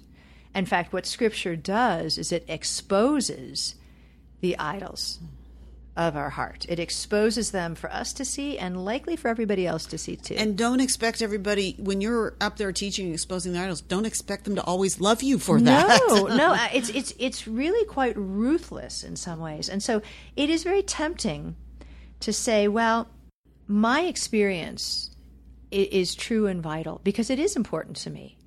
[0.54, 3.76] In fact, what Scripture does is it exposes
[4.42, 5.20] the idols
[5.98, 6.66] of our heart.
[6.70, 10.36] It exposes them for us to see and likely for everybody else to see too.
[10.38, 13.82] And don't expect everybody when you're up there teaching and exposing the idols.
[13.82, 16.00] Don't expect them to always love you for that.
[16.08, 20.02] No, no, uh, it's it's it's really quite ruthless in some ways, and so
[20.36, 21.56] it is very tempting
[22.20, 23.10] to say, well,
[23.68, 25.16] my experience
[25.72, 28.38] is true and vital because it is important to me.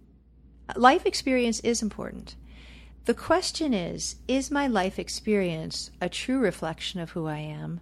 [0.76, 2.36] Life experience is important.
[3.06, 7.80] The question is Is my life experience a true reflection of who I am,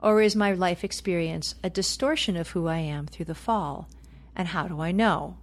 [0.00, 3.88] or is my life experience a distortion of who I am through the fall?
[4.34, 5.36] And how do I know?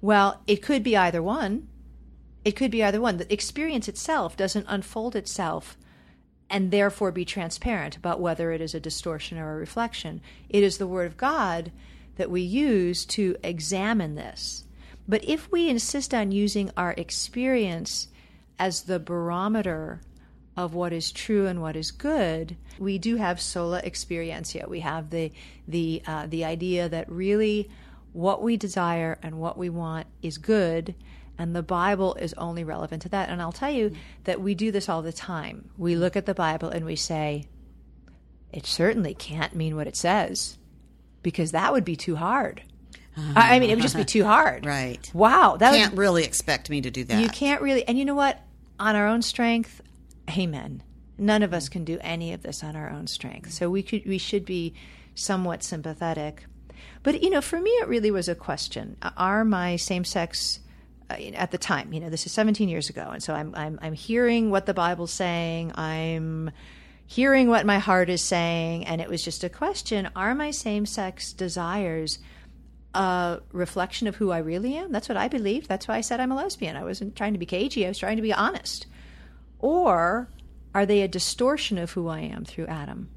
[0.00, 1.68] Well, it could be either one.
[2.44, 3.18] It could be either one.
[3.18, 5.78] The experience itself doesn't unfold itself
[6.50, 10.20] and therefore be transparent about whether it is a distortion or a reflection.
[10.48, 11.70] It is the Word of God
[12.16, 14.64] that we use to examine this.
[15.08, 18.08] But if we insist on using our experience
[18.58, 20.00] as the barometer
[20.56, 24.68] of what is true and what is good, we do have sola experientia.
[24.68, 25.32] We have the
[25.66, 27.70] the uh, the idea that really
[28.12, 30.94] what we desire and what we want is good,
[31.38, 33.30] and the Bible is only relevant to that.
[33.30, 33.92] And I'll tell you
[34.24, 35.70] that we do this all the time.
[35.78, 37.46] We look at the Bible and we say,
[38.52, 40.58] it certainly can't mean what it says,
[41.22, 42.62] because that would be too hard.
[43.16, 44.64] I mean, it would just be too hard.
[44.72, 45.10] Right.
[45.12, 45.56] Wow.
[45.58, 47.20] That can't would, really expect me to do that.
[47.20, 47.86] You can't really.
[47.86, 48.40] And you know what?
[48.78, 49.80] On our own strength,
[50.30, 50.82] amen.
[51.18, 53.52] None of us can do any of this on our own strength.
[53.52, 54.74] So we could, we should be
[55.14, 56.46] somewhat sympathetic.
[57.02, 60.60] But you know, for me, it really was a question: Are my same-sex
[61.10, 61.92] uh, at the time?
[61.92, 64.74] You know, this is 17 years ago, and so I'm I'm I'm hearing what the
[64.74, 65.72] Bible's saying.
[65.74, 66.50] I'm
[67.06, 71.32] hearing what my heart is saying, and it was just a question: Are my same-sex
[71.32, 72.18] desires?
[72.94, 74.92] A reflection of who I really am.
[74.92, 75.68] That's what I believed.
[75.68, 76.76] That's why I said I'm a lesbian.
[76.76, 78.86] I wasn't trying to be cagey, I was trying to be honest.
[79.58, 80.28] Or
[80.74, 83.08] are they a distortion of who I am through Adam?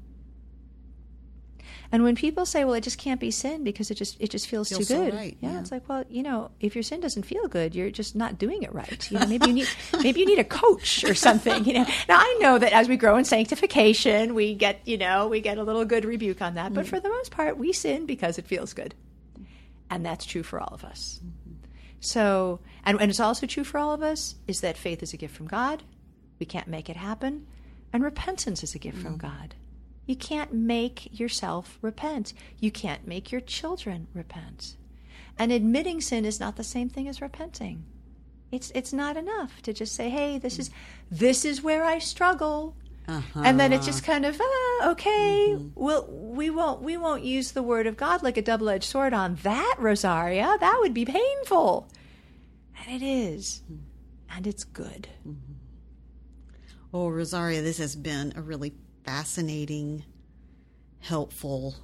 [1.92, 4.48] And when people say, "Well, it just can't be sin because it just it just
[4.48, 5.36] feels, feels too good," so right.
[5.40, 8.16] yeah, yeah, it's like, well, you know, if your sin doesn't feel good, you're just
[8.16, 9.10] not doing it right.
[9.10, 9.68] You know, maybe you need
[10.02, 11.64] maybe you need a coach or something.
[11.64, 15.28] You know, now I know that as we grow in sanctification, we get you know
[15.28, 16.88] we get a little good rebuke on that, but mm.
[16.88, 18.94] for the most part, we sin because it feels good.
[19.90, 21.20] And that's true for all of us.
[21.24, 21.54] Mm-hmm.
[22.00, 25.16] So, and, and it's also true for all of us is that faith is a
[25.16, 25.82] gift from God.
[26.38, 27.46] We can't make it happen.
[27.92, 29.06] And repentance is a gift mm-hmm.
[29.06, 29.54] from God.
[30.06, 32.32] You can't make yourself repent.
[32.60, 34.76] You can't make your children repent.
[35.38, 37.84] And admitting sin is not the same thing as repenting.
[38.52, 40.70] It's it's not enough to just say, "Hey, this is
[41.10, 42.76] this is where I struggle."
[43.08, 43.42] Uh-huh.
[43.44, 45.50] And then it's just kind of ah, okay.
[45.50, 45.68] Mm-hmm.
[45.74, 49.14] Well, we won't we won't use the word of God like a double edged sword
[49.14, 50.56] on that, Rosaria.
[50.58, 51.88] That would be painful,
[52.80, 53.82] and it is, mm-hmm.
[54.36, 55.08] and it's good.
[55.26, 55.52] Mm-hmm.
[56.92, 60.04] Oh, Rosaria, this has been a really fascinating,
[61.00, 61.76] helpful,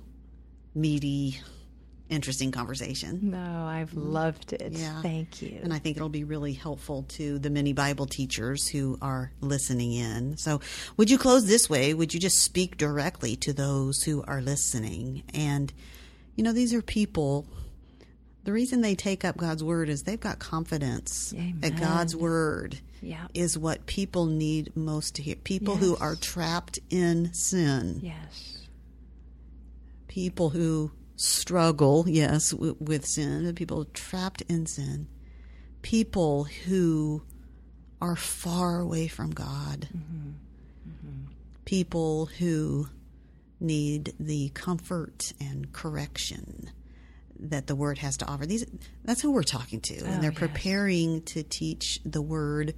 [0.74, 1.40] meaty
[2.12, 3.30] interesting conversation.
[3.30, 4.12] No, I've mm-hmm.
[4.12, 4.72] loved it.
[4.72, 5.00] Yeah.
[5.02, 5.58] Thank you.
[5.62, 9.92] And I think it'll be really helpful to the many Bible teachers who are listening
[9.92, 10.36] in.
[10.36, 10.60] So,
[10.96, 11.94] would you close this way?
[11.94, 15.22] Would you just speak directly to those who are listening?
[15.34, 15.72] And,
[16.36, 17.46] you know, these are people.
[18.44, 21.60] The reason they take up God's word is they've got confidence Amen.
[21.60, 23.26] that God's word yeah.
[23.34, 25.36] is what people need most to hear.
[25.36, 25.82] People yes.
[25.82, 28.00] who are trapped in sin.
[28.02, 28.66] Yes.
[30.08, 35.08] People who struggle, yes, w- with sin, people trapped in sin,
[35.82, 37.22] people who
[38.00, 40.30] are far away from God, mm-hmm.
[40.88, 41.32] Mm-hmm.
[41.64, 42.88] people who
[43.60, 46.70] need the comfort and correction
[47.38, 48.46] that the word has to offer.
[48.46, 48.66] These
[49.04, 50.38] that's who we're talking to, oh, and they're yes.
[50.38, 52.74] preparing to teach the word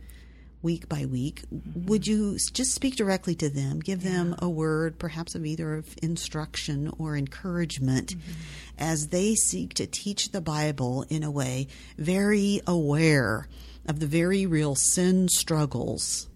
[0.65, 1.43] week by week.
[1.55, 1.87] Mm-hmm.
[1.87, 4.13] Would you just speak directly to them, give yeah.
[4.13, 8.33] them a word, perhaps of either of instruction or encouragement, mm-hmm.
[8.79, 13.47] as they seek to teach the Bible in a way very aware
[13.87, 16.29] of the very real sin struggles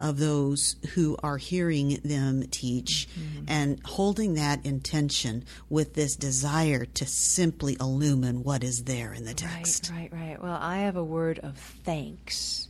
[0.00, 3.44] of those who are hearing them teach mm-hmm.
[3.48, 9.34] and holding that intention with this desire to simply illumine what is there in the
[9.34, 9.90] text.
[9.92, 10.42] Right, right, right.
[10.42, 12.69] Well, I have a word of thanks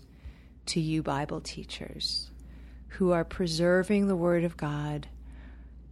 [0.70, 2.30] to you, Bible teachers,
[2.88, 5.08] who are preserving the Word of God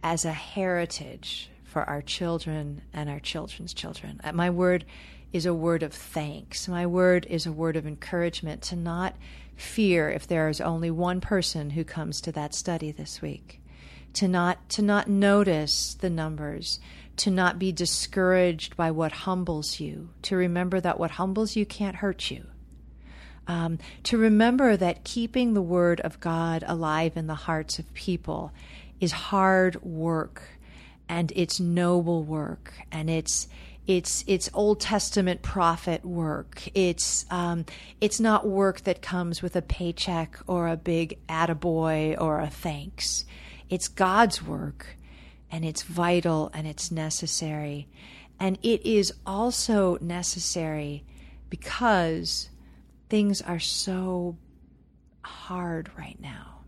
[0.03, 4.19] as a heritage for our children and our children's children.
[4.23, 4.85] Uh, my word
[5.31, 6.67] is a word of thanks.
[6.67, 9.15] My word is a word of encouragement to not
[9.55, 13.61] fear if there is only one person who comes to that study this week.
[14.13, 16.79] To not to not notice the numbers,
[17.17, 21.97] to not be discouraged by what humbles you, to remember that what humbles you can't
[21.97, 22.47] hurt you.
[23.49, 28.51] Um, to remember that keeping the word of God alive in the hearts of people
[28.99, 30.43] is hard work
[31.09, 33.47] and it's noble work and it's
[33.87, 36.69] it's it's Old Testament prophet work.
[36.75, 37.65] It's um,
[37.99, 43.25] it's not work that comes with a paycheck or a big attaboy or a thanks.
[43.67, 44.95] It's God's work,
[45.51, 47.87] and it's vital and it's necessary,
[48.39, 51.03] and it is also necessary
[51.49, 52.49] because
[53.09, 54.37] things are so
[55.23, 56.61] hard right now.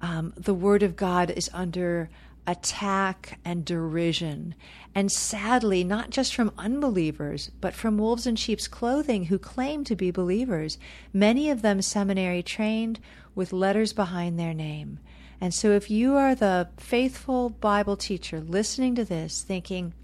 [0.00, 2.08] Um, the Word of God is under
[2.46, 4.54] attack and derision.
[4.94, 9.94] And sadly, not just from unbelievers, but from wolves in sheep's clothing who claim to
[9.94, 10.78] be believers,
[11.12, 12.98] many of them seminary trained
[13.34, 14.98] with letters behind their name.
[15.40, 19.94] And so, if you are the faithful Bible teacher listening to this, thinking,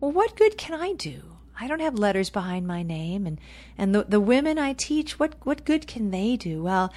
[0.00, 1.35] well, what good can I do?
[1.58, 3.26] I don't have letters behind my name.
[3.26, 3.40] And,
[3.78, 6.62] and the, the women I teach, what, what good can they do?
[6.62, 6.92] Well,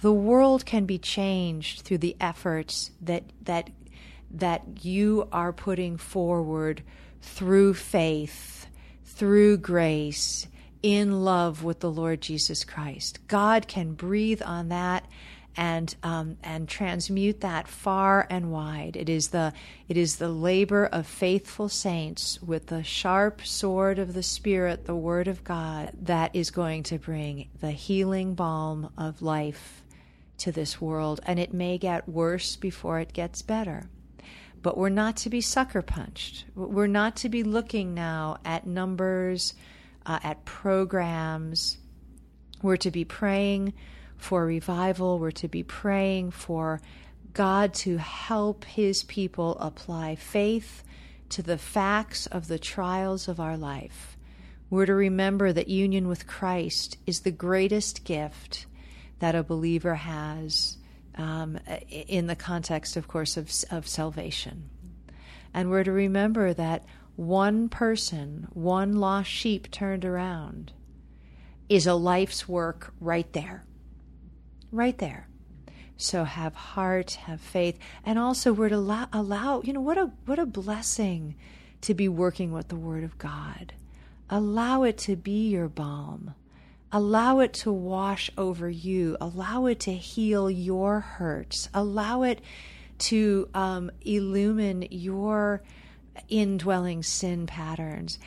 [0.00, 3.70] the world can be changed through the efforts that, that
[4.32, 6.82] that you are putting forward
[7.20, 8.66] through faith,
[9.04, 10.46] through grace,
[10.82, 13.20] in love with the Lord Jesus Christ.
[13.28, 15.06] God can breathe on that
[15.56, 18.96] and um, and transmute that far and wide.
[18.96, 19.52] It is the
[19.88, 24.94] it is the labor of faithful saints with the sharp sword of the Spirit, the
[24.94, 29.82] Word of God, that is going to bring the healing balm of life
[30.38, 31.20] to this world.
[31.26, 33.88] And it may get worse before it gets better.
[34.62, 36.44] But we're not to be sucker punched.
[36.54, 39.54] We're not to be looking now at numbers,
[40.06, 41.78] uh, at programs.
[42.62, 43.74] We're to be praying
[44.22, 45.18] for revival.
[45.18, 46.80] We're to be praying for
[47.32, 50.84] God to help His people apply faith
[51.30, 54.16] to the facts of the trials of our life.
[54.70, 58.66] We're to remember that union with Christ is the greatest gift
[59.18, 60.78] that a believer has
[61.16, 61.58] um,
[61.88, 64.68] in the context, of course, of, of salvation.
[65.52, 66.84] And we're to remember that
[67.16, 70.72] one person, one lost sheep turned around,
[71.68, 73.64] is a life's work right there.
[74.72, 75.28] Right there.
[75.98, 80.10] So have heart, have faith, and also we're to allow, allow, you know, what a
[80.24, 81.36] what a blessing
[81.82, 83.74] to be working with the Word of God.
[84.30, 86.34] Allow it to be your balm.
[86.90, 89.16] Allow it to wash over you.
[89.20, 91.68] Allow it to heal your hurts.
[91.74, 92.40] Allow it
[92.98, 95.62] to um, illumine your
[96.28, 98.18] indwelling sin patterns.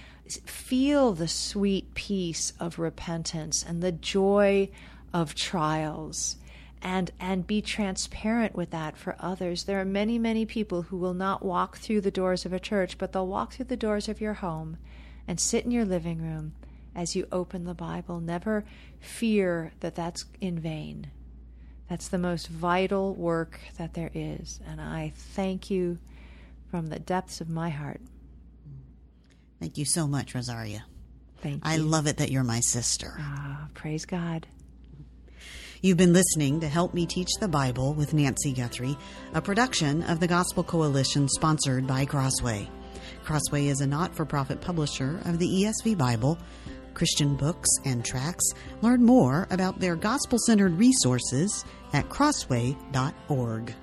[0.46, 4.70] Feel the sweet peace of repentance and the joy
[5.16, 6.36] of trials.
[6.82, 9.64] And, and be transparent with that for others.
[9.64, 13.00] There are many, many people who will not walk through the doors of a church,
[13.00, 14.78] but they'll walk through the doors of your home
[15.28, 16.54] and sit in your living room
[16.94, 18.20] as you open the Bible.
[18.20, 18.66] Never
[19.00, 21.10] fear that that's in vain.
[21.90, 24.60] That's the most vital work that there is.
[24.68, 25.98] And I thank you
[26.70, 28.02] from the depths of my heart.
[29.60, 30.86] Thank you so much, Rosaria.
[31.42, 31.72] Thank you.
[31.72, 33.16] I love it that you're my sister.
[33.18, 34.46] Ah, praise God.
[35.82, 38.98] You've been listening to Help Me Teach the Bible with Nancy Guthrie,
[39.34, 42.70] a production of the Gospel Coalition sponsored by Crossway.
[43.24, 46.38] Crossway is a not for profit publisher of the ESV Bible
[46.94, 53.74] Christian books and tracts, learn more about their gospel centered resources at crossway.org.